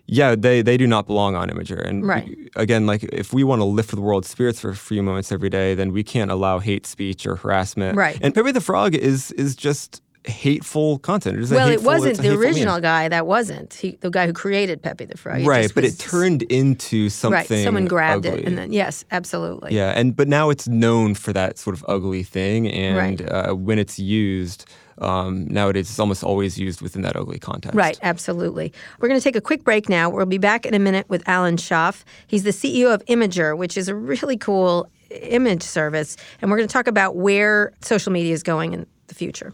[0.05, 1.79] Yeah, they they do not belong on Imgur.
[1.81, 2.27] And Right.
[2.27, 5.31] we- again, like if we want to lift the world's spirits for a few moments
[5.31, 7.97] every day, then we can't allow hate speech or harassment.
[7.97, 8.19] Right.
[8.21, 11.37] And Pepe the Frog is is just hateful content.
[11.39, 13.09] It a Well, it wasn't the hateful original guy.
[13.09, 15.41] That wasn't he, the guy who created Pepe the Frog.
[15.41, 17.33] It right, but was- it turned into something.
[17.57, 17.63] right.
[17.63, 18.41] Someone grabbed ugly.
[18.41, 19.75] it, and then yes, absolutely.
[19.75, 23.31] Yeah, and but now it's known for that sort of ugly thing, and Right.
[23.31, 24.65] uh, when it's used
[24.99, 27.75] um, nowadays, it's almost always used within that ugly context.
[27.75, 28.71] Right, absolutely.
[28.99, 30.07] We're going to take a quick break now.
[30.07, 32.05] We'll be back in a minute with Alan Schaff.
[32.27, 36.67] He's the CEO of Imgur, which is a really cool image service, and we're going
[36.67, 39.53] to talk about where social media is going in the future.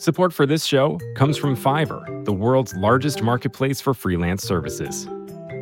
[0.00, 5.04] Support for this show comes from Fiverr, the world's largest marketplace for freelance services.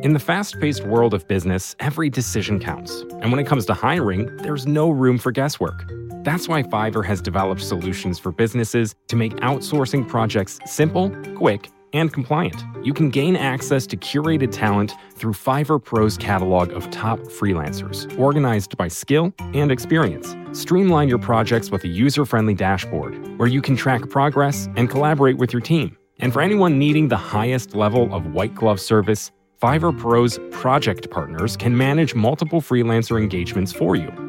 [0.01, 3.01] In the fast paced world of business, every decision counts.
[3.19, 5.83] And when it comes to hiring, there's no room for guesswork.
[6.23, 12.13] That's why Fiverr has developed solutions for businesses to make outsourcing projects simple, quick, and
[12.13, 12.63] compliant.
[12.83, 18.77] You can gain access to curated talent through Fiverr Pro's catalog of top freelancers, organized
[18.77, 20.35] by skill and experience.
[20.51, 25.37] Streamline your projects with a user friendly dashboard where you can track progress and collaborate
[25.37, 25.97] with your team.
[26.19, 31.57] And for anyone needing the highest level of white glove service, Fiverr Pro's project partners
[31.57, 34.28] can manage multiple freelancer engagements for you.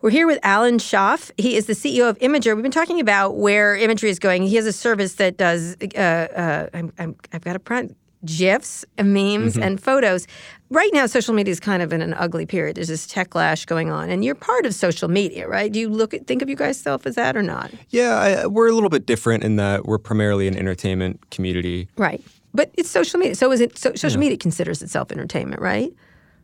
[0.00, 1.32] We're here with Alan Schaaf.
[1.38, 2.54] He is the CEO of Imgur.
[2.54, 4.44] We've been talking about where imagery is going.
[4.44, 8.84] He has a service that does, uh, uh, I'm, I'm, I've got a print, GIFs,
[8.96, 9.62] and memes, Mm-hmm.
[9.64, 10.28] and photos.
[10.70, 12.76] Right now, social media is kind of in an ugly period.
[12.76, 15.72] There's this techlash going on, and you're part of social media, right?
[15.72, 17.72] Do you look at, think of you guys self as that or not?
[17.88, 21.88] Yeah, I, we're a little bit different in that we're primarily an entertainment community.
[21.96, 22.22] Right.
[22.54, 23.34] But it's social media.
[23.34, 25.92] So is it so social media considers itself entertainment, right?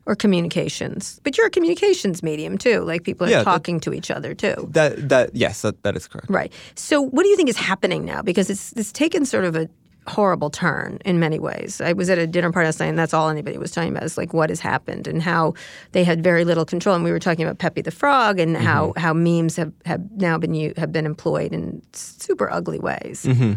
[0.07, 1.19] Or communications.
[1.25, 2.81] But you're a communications medium too.
[2.81, 4.69] Like people are Yeah, that- talking to each other too.
[4.71, 6.29] That that yes, that, that is correct.
[6.29, 6.53] Right.
[6.75, 8.21] So what do you think is happening now?
[8.21, 9.69] Because it's it's taken sort of a
[10.07, 11.81] horrible turn in many ways.
[11.81, 14.03] I was at a dinner party last night and that's all anybody was talking about
[14.03, 15.55] is like what has happened and how
[15.93, 16.95] they had very little control.
[16.95, 19.01] And we were talking about Pepe the Frog and how, mm-hmm.
[19.01, 23.25] how memes have, have now been u- have been employed in super ugly ways.
[23.25, 23.55] Mm-hmm.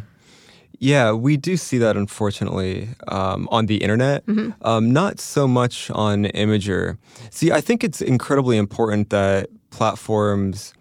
[0.79, 4.51] Yeah, we do see that unfortunately um, on the internet, Mm-hmm.
[4.67, 6.97] um, not so much on Imgur.
[7.31, 10.73] See, I think it's incredibly important that platforms.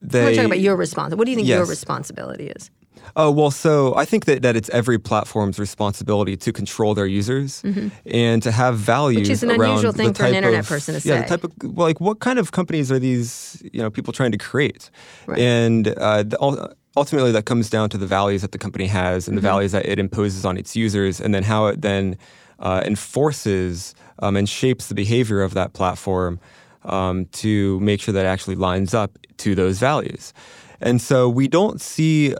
[0.00, 1.18] They, We're talking about your responsibility.
[1.18, 2.70] What do you think your responsibility is?
[3.16, 7.62] Oh, well, so I think that, that it's every platform's responsibility to control their users
[8.06, 9.16] and to have values.
[9.16, 9.22] Mm-hmm.
[9.22, 11.22] Which is an around unusual the thing for an internet of- person to yeah, say.
[11.22, 13.60] the type of well, like what kind of companies are these?
[13.72, 14.88] You know, people trying to create,
[15.26, 15.38] Right.
[15.38, 19.28] and uh, the, ul- ultimately that comes down to the values that the company has
[19.28, 19.48] and the Mm-hmm.
[19.48, 22.16] values that it imposes on its users, and then how it then
[22.58, 26.38] uh, enforces um, and shapes the behavior of that platform
[26.84, 30.32] um, to make sure that it actually lines up to those values.
[30.80, 32.34] And so we don't see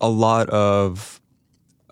[0.00, 1.17] a lot of,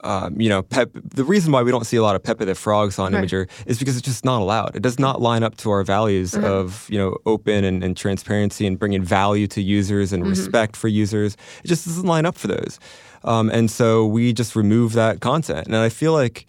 [0.04, 0.90] um, you know, pep.
[0.94, 3.28] The reason why we don't see a lot of Pepe the Frogs on Right.
[3.28, 4.76] Imgur is because it's just not allowed.
[4.76, 6.44] It does not line up to our values Mm-hmm.
[6.44, 10.22] of, you know, open and, and transparency and bringing value to users Mm-hmm.
[10.22, 11.36] and respect for users.
[11.64, 12.78] It just doesn't line up for those.
[13.24, 15.66] Um, and so we just remove that content.
[15.66, 16.46] And I feel like,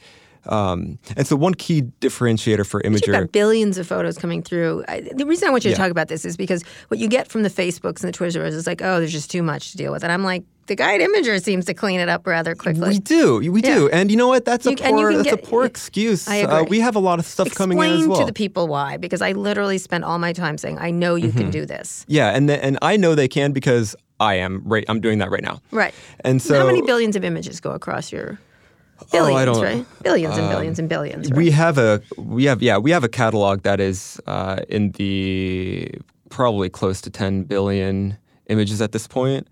[0.50, 3.06] um, and so one key differentiator for Imgur.
[3.08, 4.84] You've got billions of photos coming through.
[4.88, 5.84] I, the reason I want you to Yeah.
[5.84, 8.68] talk about this is because what you get from the Facebooks and the Twitters is
[8.68, 10.04] like, oh, there's just too much to deal with.
[10.04, 12.90] And I'm like, the guide Imgur seems to clean it up rather quickly.
[12.90, 14.44] We do, we do, and you know what?
[14.44, 15.14] That's a You- you poor.
[15.14, 16.28] That's a poor excuse.
[16.28, 18.20] Uh, we have a lot of stuff coming in as Explain well.
[18.20, 21.30] to the people why, because I literally spent all my time saying, I know you
[21.30, 21.38] Mm-hmm.
[21.38, 22.06] can do this.
[22.10, 24.84] Yeah, and the, and I know they can because I am right.
[24.90, 25.62] I'm doing that right now.
[25.72, 25.94] Right.
[26.26, 28.38] And so How many billions of images go across your
[29.00, 29.86] Oh, I billions, don't- um, right?
[30.04, 31.30] Billions and billions and billions.
[31.32, 31.38] Right?
[31.38, 35.92] We have a we have yeah we have a catalog that is uh, in the
[36.30, 38.18] probably close to 10 billion
[38.48, 39.48] images at this point,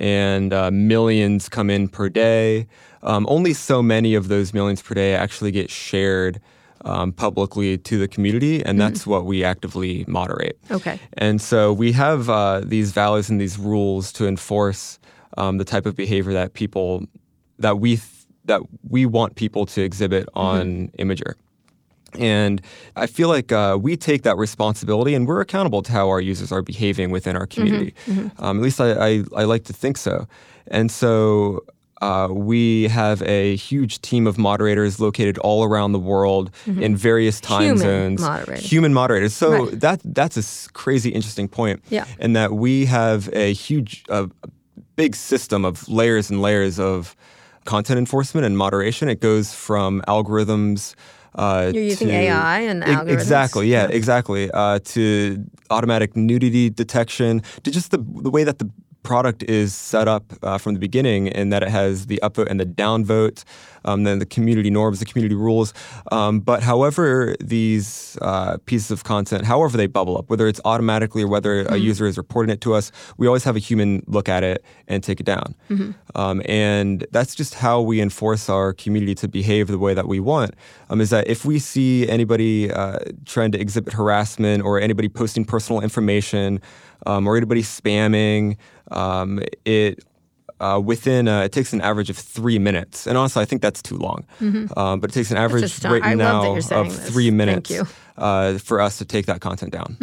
[0.00, 2.66] and uh, millions come in per day.
[3.02, 6.40] Um, only so many of those millions per day actually get shared
[6.86, 10.58] um, publicly to the community, and that's what we actively moderate.
[10.70, 10.98] Okay.
[11.14, 14.98] And so we have uh, these values and these rules to enforce
[15.36, 17.04] um, the type of behavior that people
[17.58, 18.08] that we th-
[18.44, 21.34] that we want people to exhibit on Imgur.
[22.18, 22.60] And
[22.94, 26.52] I feel like uh, we take that responsibility and we're accountable to how our users
[26.52, 27.92] are behaving within our community.
[28.38, 30.28] Um, at least I, I, I like to think so.
[30.68, 31.64] And so
[32.02, 37.40] uh, we have a huge team of moderators located all around the world in various
[37.40, 38.20] time Human zones.
[38.20, 38.70] moderators.
[38.70, 39.34] Human moderators.
[39.34, 39.80] So Right.
[39.80, 41.82] that that's a crazy interesting point.
[41.88, 42.04] Yeah.
[42.20, 44.26] And that we have a huge, uh,
[44.94, 47.16] big system of layers and layers of
[47.64, 49.08] content enforcement and moderation.
[49.08, 50.94] It goes from algorithms.
[51.34, 53.12] Uh, You're using to- AI and algorithms?
[53.12, 53.66] Exactly.
[53.68, 53.88] Yeah.
[53.88, 53.96] Yeah.
[53.96, 54.50] Exactly.
[54.52, 57.42] Uh, to automatic nudity detection.
[57.64, 58.70] To just the the way that the
[59.02, 62.58] product is set up uh, from the beginning, in that it has the upvote and
[62.58, 63.44] the downvote,
[63.84, 65.74] um, then the community norms, the community rules.
[66.12, 71.22] Um, but however these uh, pieces of content, however they bubble up, whether it's automatically
[71.22, 71.74] or whether Mm-hmm.
[71.74, 74.64] a user is reporting it to us, we always have a human look at it
[74.88, 75.54] and take it down.
[75.70, 75.92] Mm-hmm.
[76.14, 80.20] Um, and that's just how we enforce our community to behave the way that we
[80.20, 80.54] want.
[80.90, 85.44] Um, is that if we see anybody uh, trying to exhibit harassment or anybody posting
[85.44, 86.60] personal information
[87.06, 88.56] um, or anybody spamming,
[88.90, 90.04] um, it
[90.64, 93.82] uh, within uh, it takes an average of three minutes, and honestly, I think that's
[93.82, 94.24] too long.
[94.76, 97.10] Um, but it takes an average right I now of this.
[97.10, 97.72] three minutes.
[98.16, 99.96] Uh, for us to take that content down.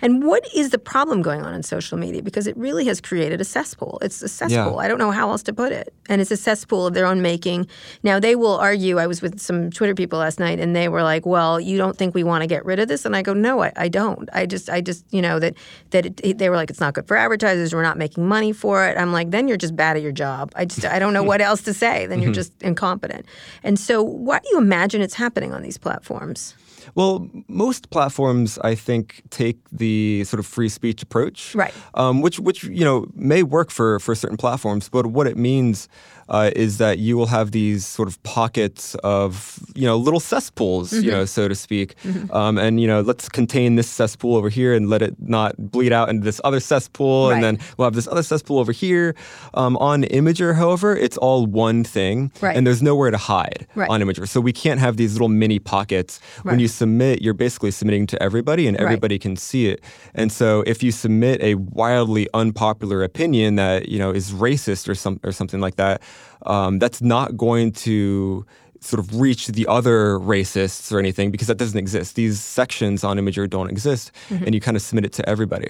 [0.00, 2.22] And what is the problem going on in social media?
[2.22, 3.98] Because it really has created a cesspool.
[4.00, 4.78] It's a cesspool.
[4.78, 5.92] I don't know how else to put it.
[6.08, 7.66] And it's a cesspool of their own making.
[8.02, 8.96] Now, they will argue.
[8.96, 11.98] I was with some Twitter people last night, and they were like, well, you don't
[11.98, 13.04] think we want to get rid of this?
[13.04, 14.26] And I go, no, I, I don't.
[14.32, 15.52] I just, I just, you know, that,
[15.90, 17.74] that it, they were like, it's not good for advertisers.
[17.74, 18.96] We're not making money for it.
[18.96, 20.52] I'm like, then you're just bad at your job.
[20.56, 22.06] I just, I don't know what else to say.
[22.06, 23.26] Then you're just incompetent.
[23.62, 26.54] And so, why do you imagine it's happening on these platforms?
[26.94, 31.74] Well, most platforms, I think, take the sort of free speech approach, Right.
[31.94, 35.88] Um, which, which you know, may work for for certain platforms, but what it means
[36.30, 40.92] uh, is that you will have these sort of pockets of you know little cesspools,
[40.92, 41.94] you know, so to speak,
[42.32, 45.92] um, and you know, let's contain this cesspool over here and let it not bleed
[45.92, 47.34] out into this other cesspool, Right.
[47.34, 49.14] and then we'll have this other cesspool over here.
[49.54, 52.56] Um, on Imgur, however, it's all one thing, Right.
[52.56, 53.90] and there's nowhere to hide Right.
[53.90, 57.70] on Imgur, so we can't have these little mini pockets when you submit, you're basically
[57.70, 59.80] submitting to everybody and everybody can see it.
[60.14, 64.94] And so if you submit a wildly unpopular opinion that, you know, is racist or
[64.94, 66.00] some or something like that,
[66.46, 68.44] um, that's not going to
[68.82, 72.14] sort of reach the other racists or anything because that doesn't exist.
[72.14, 74.44] These sections on Imgur don't exist Mm-hmm.
[74.44, 75.68] and you kind of submit it to everybody.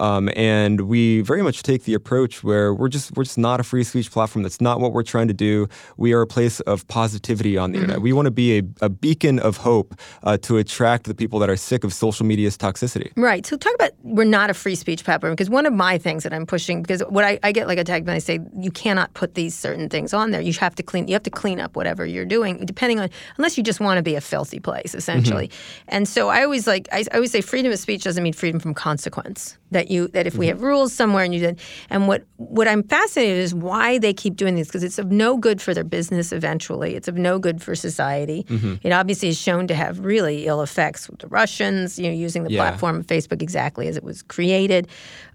[0.00, 3.62] Um, and we very much take the approach where we're just we're just not a
[3.62, 4.42] free speech platform.
[4.42, 5.68] That's not what we're trying to do.
[5.96, 7.84] We are a place of positivity on the Mm-hmm.
[7.84, 8.02] internet.
[8.02, 11.50] We want to be a, a beacon of hope uh, to attract the people that
[11.50, 13.12] are sick of social media's toxicity.
[13.16, 13.44] Right.
[13.44, 16.32] So talk about we're not a free speech platform because one of my things that
[16.32, 19.34] I'm pushing because what I, I get like attacked when I say you cannot put
[19.34, 20.40] these certain things on there.
[20.40, 21.06] You have to clean.
[21.06, 24.02] You have to clean up whatever you're doing, depending on unless you just want to
[24.02, 25.50] be a filthy place, essentially.
[25.88, 28.58] And so I always like I, I always say freedom of speech doesn't mean freedom
[28.58, 29.58] from consequence.
[29.76, 30.56] That you that if we mm-hmm.
[30.56, 31.60] have rules somewhere and you did
[31.90, 35.36] and what what I'm fascinated is why they keep doing this because it's of no
[35.36, 36.94] good for their business eventually.
[36.96, 38.46] It's of no good for society.
[38.48, 38.76] Mm-hmm.
[38.80, 42.44] It obviously is shown to have really ill effects with the Russians, you know, using
[42.44, 42.62] the Yeah.
[42.62, 44.88] platform of Facebook exactly as it was created.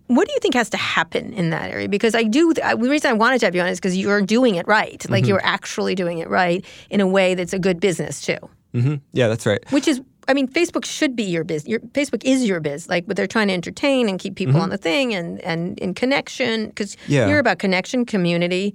[0.08, 1.88] What do you think has to happen in that area?
[1.88, 2.52] Because I do.
[2.64, 5.08] I, the reason I wanted to have you on is because you're doing it right.
[5.08, 5.30] Like mm-hmm.
[5.30, 8.40] you're actually doing it right in a way that's a good business too.
[9.14, 9.60] Yeah, that's right.
[9.72, 11.68] Which is, I mean, Facebook should be your biz.
[11.68, 12.88] Your Facebook is your biz.
[12.88, 15.94] Like, but they're trying to entertain and keep people on the thing and and in
[15.94, 17.28] connection because Yeah.
[17.28, 18.74] you're about connection, community,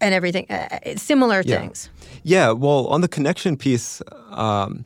[0.00, 0.46] and everything.
[0.48, 1.58] Uh, uh, similar Yeah.
[1.60, 1.88] things.
[2.22, 4.00] Yeah, well, on the connection piece,
[4.30, 4.84] um,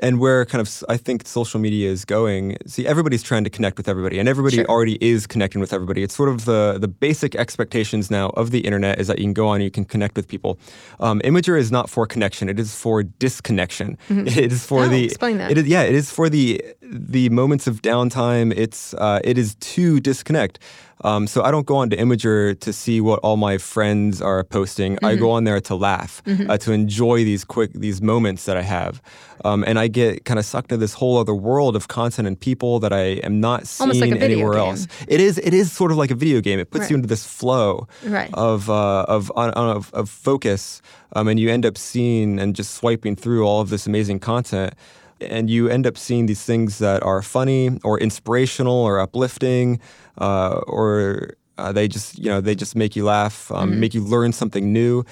[0.00, 2.56] and where kind of I think social media is going.
[2.66, 4.66] See, everybody's trying to connect with everybody, and everybody Sure.
[4.66, 6.02] already is connecting with everybody.
[6.02, 9.32] It's sort of the the basic expectations now of the internet is that you can
[9.32, 10.58] go on and you can connect with people.
[11.00, 13.96] Um, Imgur is not for connection; it is for disconnection.
[14.26, 15.50] It is for Oh, the explain that.
[15.50, 18.52] It is yeah, it is for the the moments of downtime.
[18.56, 20.58] It's uh, it is to disconnect.
[21.04, 24.42] Um, so I don't go on to Imgur to see what all my friends are
[24.42, 24.98] posting.
[25.04, 28.62] I go on there to laugh, uh, to enjoy these quick these moments that I
[28.62, 29.02] have,
[29.46, 32.36] um, and I get kind of sucked into this whole other world of content and
[32.50, 34.68] people that I am not seeing like anywhere game.
[34.68, 34.86] else.
[35.14, 36.58] It is it is sort of like a video game.
[36.64, 36.90] It puts Right.
[36.90, 37.86] you into this flow
[38.16, 38.30] Right.
[38.34, 40.82] of uh, of, of of focus,
[41.16, 44.72] um, and you end up seeing and just swiping through all of this amazing content.
[45.20, 49.80] And you end up seeing these things that are funny or inspirational or uplifting,
[50.18, 54.02] uh, or Uh, they just you know they just make you laugh, um, make you
[54.14, 55.04] learn something new.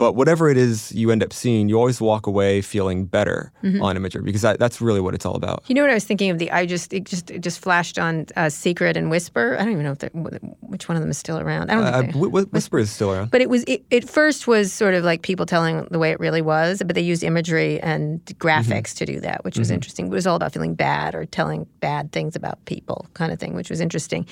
[0.00, 3.96] But whatever it is you end up seeing, you always walk away feeling better on
[3.98, 5.62] Imgur because that, that's really what it's all about.
[5.68, 6.38] You know what I was thinking of?
[6.38, 9.56] The I just it just it just flashed on uh, Secret and Whisper.
[9.60, 11.70] I don't even know if which one of them is still around.
[11.70, 13.30] I don't Uh, think they- Wh- Wh- Whisper is still around.
[13.30, 16.18] But it was it, it first was sort of like people telling the way it
[16.18, 20.06] really was, but they used imagery and graphics to do that, which was interesting.
[20.06, 23.54] It was all about feeling bad or telling bad things about people, kind of thing,
[23.54, 24.24] which was interesting.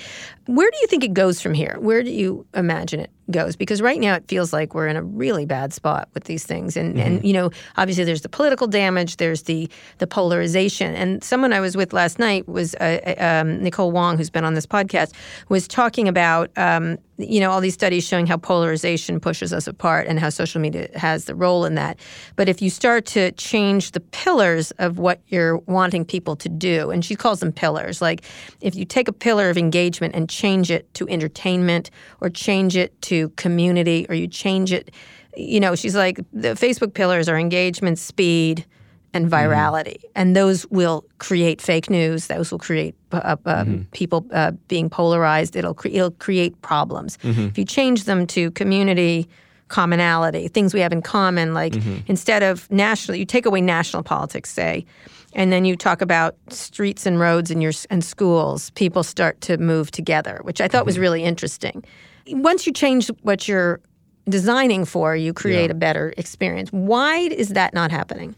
[0.47, 1.77] Where do you think it goes from here?
[1.79, 3.55] Where do you imagine it goes?
[3.55, 6.75] Because right now it feels like we're in a really bad spot with these things,
[6.77, 11.53] and and you know obviously there's the political damage, there's the the polarization, and someone
[11.53, 14.65] I was with last night was uh, uh, um, Nicole Wong, who's been on this
[14.65, 15.13] podcast,
[15.49, 16.49] was talking about.
[16.57, 20.61] Um, you know all these studies showing how polarization pushes us apart and how social
[20.61, 21.99] media has the role in that.
[22.37, 26.91] But if you start to change the pillars of what you're wanting people to do
[26.91, 28.23] and she calls them pillars like
[28.61, 31.89] if you take a pillar of engagement and change it to entertainment
[32.21, 34.91] or change it to community or you change it
[35.35, 38.65] you know she's like the facebook pillars are engagement speed
[39.13, 42.27] and virality, and those will create fake news.
[42.27, 45.55] Those will create uh, uh, people uh, being polarized.
[45.55, 47.17] It'll, cre- it'll create problems.
[47.23, 49.27] If you change them to community
[49.67, 51.75] commonality, things we have in common, like
[52.07, 54.85] instead of national, you take away national politics, say,
[55.33, 58.71] and then you talk about streets and roads and your and schools.
[58.71, 61.83] People start to move together, which I thought was really interesting.
[62.27, 63.79] Once you change what you're
[64.27, 66.71] designing for, you create a better experience.
[66.71, 68.35] Why is that not happening?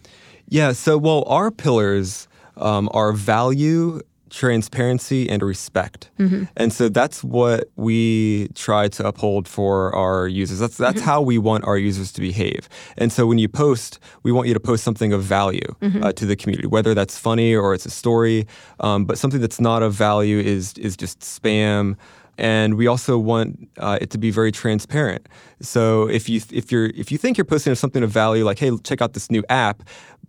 [0.51, 0.73] Yeah.
[0.73, 2.27] So, well, our pillars
[2.57, 6.11] um, are value, transparency, and respect.
[6.57, 10.59] And so that's what we try to uphold for our users.
[10.59, 12.67] That's that's how we want our users to behave.
[12.97, 16.25] And so when you post, we want you to post something of value uh, to
[16.25, 18.45] the community, whether that's funny or it's a story.
[18.81, 21.95] Um, but something that's not of value is is just spam
[22.41, 25.27] and we also want uh, it to be very transparent.
[25.61, 28.71] So if you if you're if you think you're posting something of value, like hey,
[28.83, 29.83] check out this new app,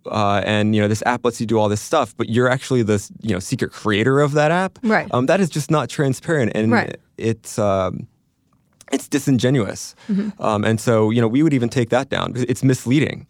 [0.05, 2.83] uh, and you know this app lets you do all this stuff, but you're actually
[2.83, 5.07] the you know secret creator of that app, Right.
[5.11, 6.97] Um, that is just not transparent, and Right.
[7.17, 7.57] it's.
[7.59, 8.07] Um,
[8.91, 9.95] it's disingenuous.
[10.39, 13.25] Um, and so, you know, we would even take that down it's misleading.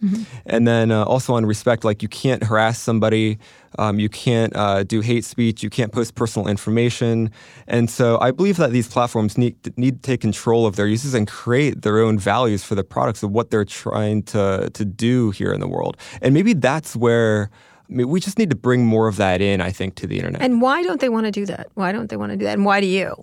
[0.45, 3.37] And then uh, also on respect, like you can't harass somebody,
[3.79, 7.31] um, you can't uh, do hate speech, you can't post personal information.
[7.67, 11.13] And so I believe that these platforms need, need to take control of their uses
[11.13, 15.31] and create their own values for the products of what they're trying to, to do
[15.31, 15.97] here in the world.
[16.21, 17.49] And maybe that's where.
[17.89, 20.17] I mean, we just need to bring more of that in, I think, to the
[20.17, 20.41] internet.
[20.41, 21.67] And why don't they want to do that?
[21.73, 22.53] Why don't they want to do that?
[22.53, 23.13] And why do you?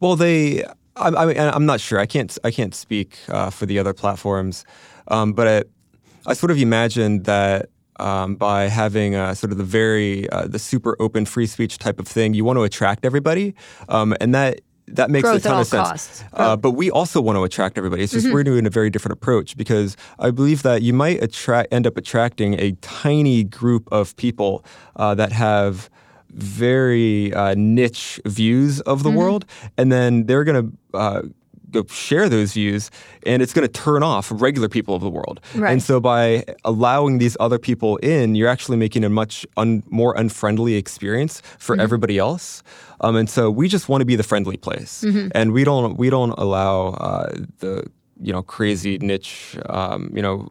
[0.00, 0.64] Well, they.
[0.96, 1.98] I, I mean, I'm not sure.
[1.98, 2.36] I can't.
[2.42, 4.64] I can't speak uh, for the other platforms,
[5.08, 7.68] um, but I, I sort of imagine that
[7.98, 12.00] um, by having uh, sort of the very uh, the super open free speech type
[12.00, 13.54] of thing, you want to attract everybody,
[13.88, 14.60] um, and that.
[14.90, 16.22] That makes Growth a ton of sense.
[16.32, 18.04] Uh, but we also want to attract everybody.
[18.04, 21.74] It's just we're doing a very different approach because I believe that you might attract
[21.74, 25.90] end up attracting a tiny group of people uh, that have
[26.30, 29.10] very uh, niche views of Mm-hmm.
[29.10, 29.44] the world,
[29.78, 31.22] and then they're going to uh,
[31.70, 32.90] go share those views,
[33.26, 35.40] and it's going to turn off regular people of the world.
[35.54, 35.72] Right.
[35.72, 40.14] And so by allowing these other people in, you're actually making a much un- more
[40.16, 41.82] unfriendly experience for Mm-hmm.
[41.82, 42.62] everybody else.
[43.00, 45.28] Um, and so we just want to be the friendly place, Mm-hmm.
[45.34, 47.84] and we don't we don't allow uh, the
[48.22, 50.48] you know crazy niche um, you know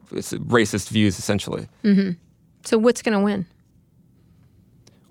[0.48, 1.66] racist views essentially.
[2.64, 3.46] So what's going to win?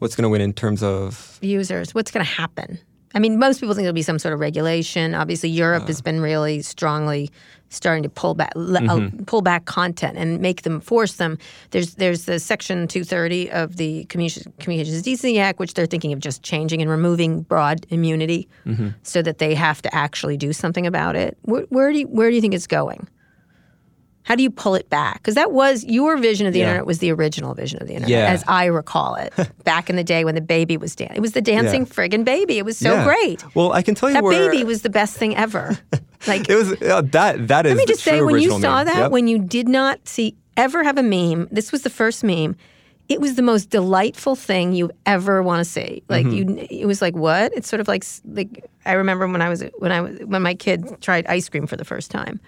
[0.05, 1.95] What's going to win in terms of Users.
[1.95, 2.77] What's going to happen?
[3.15, 5.15] I mean, most people think there'll be some sort of regulation.
[5.15, 5.87] Obviously, Europe Uh.
[5.87, 7.31] has been really strongly
[7.69, 9.23] starting to pull back uh, Mm-hmm.
[9.23, 11.37] pull back content and make them force them.
[11.71, 16.19] There's there's the Section 230 of the Communications, Communications Decency Act, which they're thinking of
[16.19, 18.89] just changing and removing broad immunity, Mm-hmm.
[19.03, 21.35] so that they have to actually do something about it.
[21.41, 23.07] Where, where do you, where do you think it's going?
[24.25, 25.15] How do you pull it back?
[25.21, 26.65] Because that was your vision of the Yeah.
[26.65, 28.25] internet was the original vision of the internet, Yeah.
[28.33, 29.31] as I recall it,
[29.63, 31.15] back in the day when the baby was dancing.
[31.17, 31.93] It was the dancing Yeah.
[31.93, 32.57] friggin' baby.
[32.57, 33.03] It was so Yeah.
[33.05, 33.43] great.
[33.55, 35.77] Well, I can tell you That where baby was the best thing ever.
[36.27, 37.69] Like, It was uh, that that is.
[37.73, 38.85] let me the just say, when you saw meme.
[38.87, 39.11] that, Yep.
[39.11, 42.55] when you did not see ever have a meme, this was the first meme.
[43.07, 46.01] It was the most delightful thing you ever want to see.
[46.09, 46.57] Like Mm-hmm.
[46.57, 47.53] you, it was like what?
[47.53, 50.55] It's sort of like like I remember when I was when I was when my
[50.55, 52.39] kid tried ice cream for the first time.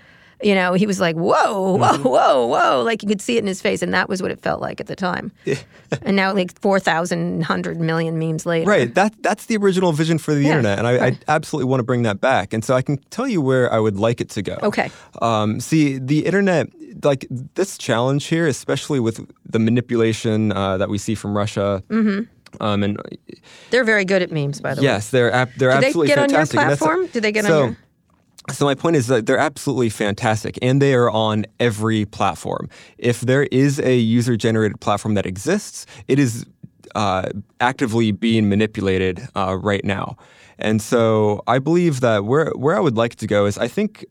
[0.44, 2.04] You know, he was like, "Whoa, whoa, Mm-hmm.
[2.04, 4.40] whoa, whoa!" Like you could see it in his face, and that was what it
[4.40, 5.32] felt like at the time.
[6.04, 8.94] and now, like four thousand hundred million memes later, Right.
[8.94, 11.14] That that's the original vision for the Yeah, internet, and I, right.
[11.28, 12.54] I absolutely want to bring that back.
[12.54, 14.58] And so I can tell you where I would like it to go.
[14.62, 14.92] Okay.
[15.24, 16.68] Um, see, the internet,
[17.04, 17.26] like
[17.56, 19.20] this challenge here, especially with
[19.50, 21.82] the manipulation uh, that we see from Russia.
[21.90, 22.26] Mm-hmm.
[22.62, 22.98] Um, and
[23.72, 24.86] They're very good at memes, by the way.
[24.86, 26.60] yes, they're ab- they're Do they absolutely get on your fantastic.
[26.60, 27.08] And that's- platform?
[27.08, 27.78] Do they get on so, your-
[28.50, 32.70] So my point is that they're absolutely fantastic and they are on every platform.
[32.98, 36.46] If there is a user generated platform that exists, it is
[36.96, 37.30] uh,
[37.60, 40.18] actively being manipulated uh, right now.
[40.60, 44.06] And so I believe that where where I would like to go is I think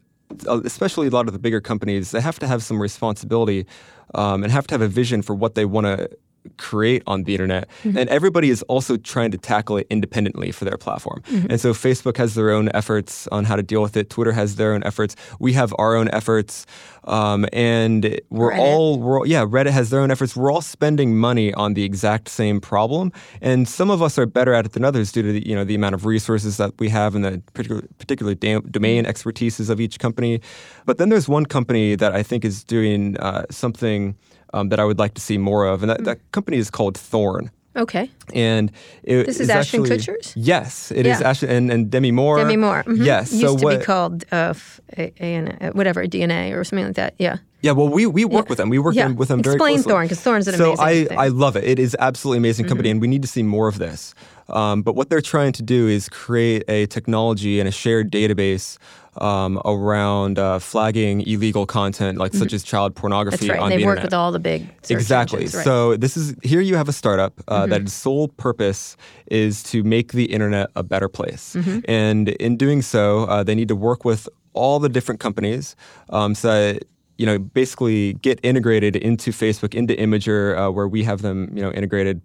[0.47, 3.67] uh, especially a lot of the bigger companies they have to have some responsibility
[4.15, 6.09] um, and have to have a vision for what they want to
[6.57, 7.69] create on the internet.
[7.83, 7.99] Mm-hmm.
[7.99, 11.23] And everybody is also trying to tackle it independently for their platform.
[11.29, 11.51] Mm-hmm.
[11.51, 14.11] And so Facebook has their own efforts on how to deal with it.
[14.11, 15.17] Twitter has their own efforts.
[15.39, 16.67] We have our own efforts.
[17.05, 18.59] Um, and we're Reddit.
[18.59, 20.35] all, we're, yeah, Reddit has their own efforts.
[20.35, 23.13] We're all spending money on the exact same problem.
[23.41, 25.65] And some of us are better at it than others due to the, you know,
[25.65, 29.11] the amount of resources that we have and the particular, particular da- domain mm-hmm.
[29.11, 30.41] expertises of each company.
[30.85, 34.17] But then there's one company that I think is doing uh, something
[34.57, 35.83] um, that I would like to see more of.
[35.83, 36.05] And that, mm.
[36.05, 37.51] that company is called Thorn.
[37.77, 38.11] Okay.
[38.33, 40.33] And it, this is, Ashton actually, Kutcher's.
[40.35, 41.15] Yes, it yeah.
[41.15, 42.39] is Ashton and, and Demi Moore.
[42.39, 42.83] Demi Moore.
[42.85, 43.03] Mm-hmm.
[43.03, 43.33] Yes.
[43.33, 44.55] Used so to what, be called uh,
[44.97, 47.15] a, a, whatever DNA or something like that.
[47.19, 47.37] Yeah.
[47.67, 47.73] Yeah.
[47.73, 48.49] Well, we we work yeah.
[48.49, 48.69] with them.
[48.69, 49.09] We work yeah.
[49.09, 49.91] with them very Explain closely.
[49.91, 50.85] Thorn because Thorn's an so amazing.
[50.85, 51.19] I thing.
[51.19, 51.65] I love it.
[51.65, 52.97] It is absolutely amazing company, mm-hmm.
[52.97, 54.15] and we need to see more of this.
[54.49, 58.79] Um, but what they're trying to do is create a technology and a shared database
[59.21, 62.41] um, around uh, flagging illegal content, like mm-hmm.
[62.41, 63.61] such as child pornography That's right.
[63.61, 64.05] on they the work internet.
[64.05, 65.39] with all the big exactly.
[65.39, 65.65] Engines, right.
[65.65, 67.71] So this is here you have a startup uh, mm-hmm.
[67.71, 68.97] that its sole purpose
[69.27, 71.81] is to make the internet a better place, mm-hmm.
[71.91, 75.77] and in doing so, uh, they need to work with all the different companies
[76.11, 76.85] um, so that
[77.19, 81.63] you know basically get integrated into Facebook, into Imgur, uh, where we have them you
[81.63, 82.21] know integrated.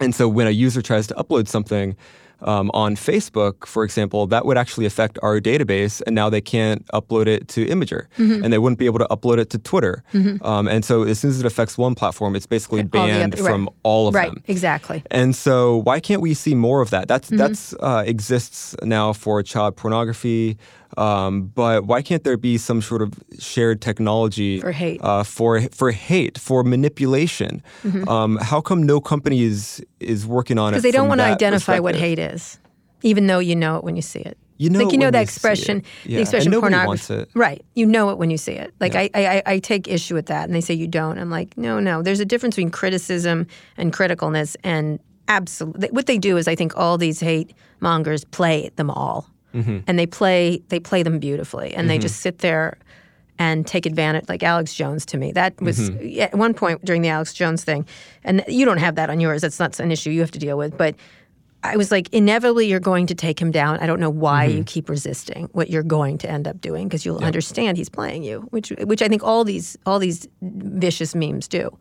[0.00, 1.96] And so when a user tries to upload something,
[2.44, 6.86] um, on Facebook, for example, that would actually affect our database, and now they can't
[6.88, 8.44] upload it to Imgur, mm-hmm.
[8.44, 10.02] and they wouldn't be able to upload it to Twitter.
[10.12, 10.44] Mm-hmm.
[10.44, 13.64] Um, and so, as soon as it affects one platform, it's basically banned all from
[13.64, 13.74] right.
[13.82, 14.30] all of right.
[14.30, 14.42] them.
[14.46, 15.02] Exactly.
[15.10, 17.08] And so, why can't we see more of that?
[17.08, 17.38] That's mm-hmm.
[17.38, 20.58] that's uh, exists now for child pornography.
[20.96, 25.60] Um, but why can't there be some sort of shared technology for hate, uh, for
[25.70, 27.62] for hate, for manipulation?
[27.82, 28.08] Mm-hmm.
[28.08, 30.70] Um, how come no company is is working on it?
[30.72, 32.58] Because they don't want to identify what hate is,
[33.02, 34.38] even though you know it when you see it.
[34.56, 36.16] You know, like you know that expression, yeah.
[36.16, 37.26] the expression pornography.
[37.34, 38.72] Right, you know it when you see it.
[38.78, 39.00] Like yeah.
[39.00, 41.18] I, I, I take issue with that, and they say you don't.
[41.18, 42.02] I'm like, no, no.
[42.02, 46.76] There's a difference between criticism and criticalness, and absolutely, what they do is I think
[46.76, 49.78] all these hate mongers play them all mm-hmm.
[49.86, 51.88] and they play they play them beautifully, and mm-hmm.
[51.88, 52.76] they just sit there
[53.38, 55.32] and take advantage like Alex Jones to me.
[55.32, 56.20] That was mm-hmm.
[56.20, 57.86] at one point during the Alex Jones thing,
[58.22, 59.42] and you don't have that on yours.
[59.42, 60.94] That's not an issue you have to deal with, but.
[61.66, 63.78] I was like, inevitably, you're going to take him down.
[63.78, 64.58] I don't know why mm-hmm.
[64.58, 67.26] you keep resisting what you're going to end up doing because you'll yep.
[67.26, 71.74] understand he's playing you, which which I think all these all these vicious memes do.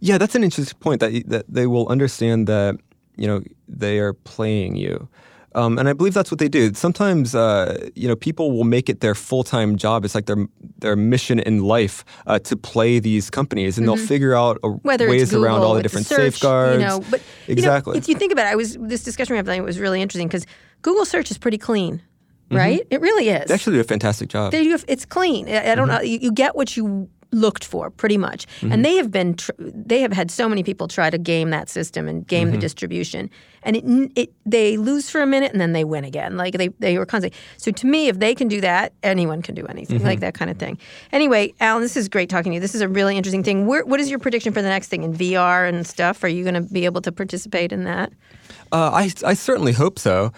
[0.00, 2.76] Yeah, that's an interesting point that that they will understand that
[3.16, 5.08] you know they are playing you.
[5.56, 6.74] Um, and I believe that's what they do.
[6.74, 10.04] Sometimes, uh, you know, people will make it their full time job.
[10.04, 10.46] It's like their
[10.78, 13.96] their mission in life uh, to play these companies, and mm-hmm.
[13.96, 16.82] they'll figure out a, ways Google, around all the different search, safeguards.
[16.82, 17.92] You know, but exactly.
[17.92, 19.80] You know, if you think about it, I was this discussion we have tonight was
[19.80, 20.46] really interesting because
[20.82, 22.02] Google search is pretty clean.
[22.50, 22.56] Mm-hmm.
[22.56, 22.94] Right, mm-hmm.
[22.94, 23.48] it really is.
[23.48, 24.52] They actually do a fantastic job.
[24.52, 24.78] They do.
[24.86, 25.48] It's clean.
[25.48, 25.96] I, I don't mm-hmm.
[25.96, 26.02] know.
[26.02, 28.72] You, you get what you looked for pretty much mm-hmm.
[28.72, 31.68] and they have been tr- they have had so many people try to game that
[31.68, 32.52] system and game mm-hmm.
[32.52, 33.28] the distribution
[33.66, 36.36] and it, it they lose for a minute and then they win again.
[36.36, 39.54] Like they they were constantly so to me if they can do that anyone can
[39.54, 40.06] do anything mm-hmm.
[40.06, 40.78] like that kind of thing.
[41.12, 42.60] Anyway alan this is great talking to you.
[42.60, 43.66] This is a really interesting thing.
[43.66, 45.02] Where, what is your prediction for the next thing?
[45.02, 46.24] In vr and stuff?
[46.24, 48.12] Are you going to be able to participate in that?
[48.72, 50.32] Uh, I, I certainly hope so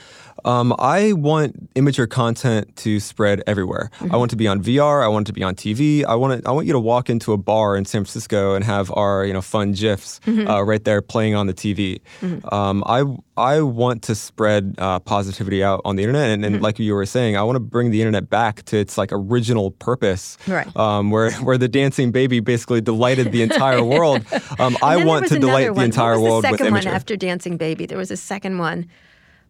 [0.49, 3.91] um, I want immature content to spread everywhere.
[3.99, 4.15] Mm-hmm.
[4.15, 5.05] I want to be on VR.
[5.05, 6.07] I want to be on TV.
[6.07, 8.65] I want to, I want you to walk into a bar in San Francisco and
[8.65, 10.49] have our you know fun gifs mm-hmm.
[10.49, 12.01] uh, right there playing on the TV.
[12.23, 12.49] Mm-hmm.
[12.55, 13.05] Um, I
[13.37, 16.65] I want to spread uh, positivity out on the internet, and, and mm-hmm.
[16.65, 19.73] like you were saying, I want to bring the internet back to its like original
[19.73, 20.75] purpose, right?
[20.79, 24.25] Um, where where the dancing baby basically delighted the entire world.
[24.59, 25.77] Um, I want to delight one.
[25.77, 27.87] the entire world the second with one after Dancing Baby.
[27.87, 28.89] There was a second one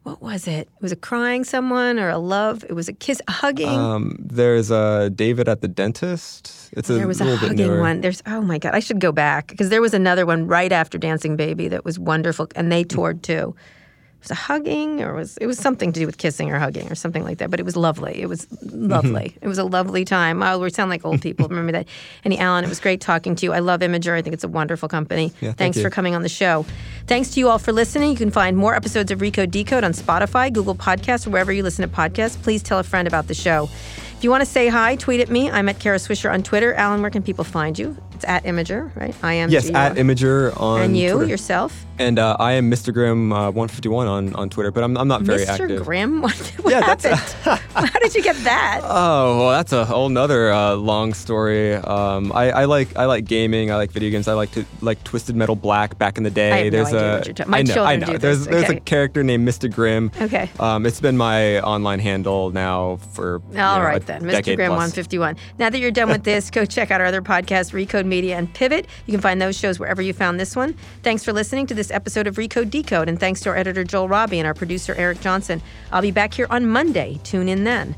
[0.03, 0.69] what was it?
[0.69, 2.65] It was it crying someone or a love?
[2.65, 3.69] It was a kiss, a hugging.
[3.69, 6.71] Um, there's a David at the dentist.
[6.73, 8.01] It's a there was a hugging one.
[8.01, 10.99] There's oh my god, I should go back because there was another one right after
[10.99, 13.55] Dancing Baby that was wonderful, and they toured too
[14.21, 16.95] was a hugging or was it was something to do with kissing or hugging or
[16.95, 17.51] something like that.
[17.51, 18.21] But it was lovely.
[18.21, 19.31] It was lovely.
[19.31, 19.45] Mm-hmm.
[19.45, 20.43] It was a lovely time.
[20.43, 21.49] Oh, we sound like old people.
[21.49, 21.89] Remember that.
[22.25, 23.53] And Alan, it was great talking to you.
[23.53, 24.15] I love Imgur.
[24.15, 25.33] I think it's a wonderful company.
[25.41, 26.67] Yeah, Thanks thank for coming on the show.
[27.07, 28.11] Thanks to you all for listening.
[28.11, 31.63] You can find more episodes of Recode Decode on Spotify, Google Podcasts, or wherever you
[31.63, 32.41] listen to podcasts.
[32.43, 33.69] Please tell a friend about the show.
[34.17, 35.49] If you want to say hi, tweet at me.
[35.49, 36.75] I'm at Kara Swisher on Twitter.
[36.75, 37.97] Alan, where can people find you?
[38.19, 39.15] It's at Imgur, right?
[39.23, 39.49] I am.
[39.49, 41.31] Yes, at Imgur on And you Twitter.
[41.31, 42.93] yourself, And uh, I am Mr.
[42.93, 45.49] Grimm uh, 151 on, on Twitter, but I'm, I'm not very Mr.
[45.61, 45.85] active.
[45.85, 46.21] Grimm.
[46.29, 47.65] What, what Yeah, that's- happened?
[47.93, 48.81] How did you get that?
[48.83, 51.75] Oh well, that's a whole nother uh, long story.
[51.75, 53.71] Um, I, I like I like gaming.
[53.71, 54.27] I like video games.
[54.27, 56.51] I like to like Twisted Metal Black back in the day.
[56.51, 58.07] I have no There's idea a what you're talking- my I know, I children know.
[58.15, 58.77] do There's this, there's okay.
[58.79, 59.73] a character named Mr.
[59.73, 60.11] Grimm.
[60.21, 60.51] Okay.
[60.59, 64.57] Um, it's been my online handle now for you know, right then, Mr.
[64.57, 64.79] Graham plus.
[64.91, 65.37] 151.
[65.61, 68.53] Now that you're done with this, go check out our other podcast, Recode Media and
[68.53, 68.87] Pivot.
[69.07, 70.75] You can find those shows wherever you found this one.
[71.03, 74.09] Thanks for listening to this episode of Recode Decode, and thanks to our editor Joel
[74.09, 75.63] Robbie and our producer Eric Johnson.
[75.93, 77.21] I'll be back here on Monday.
[77.25, 77.95] Tune in then.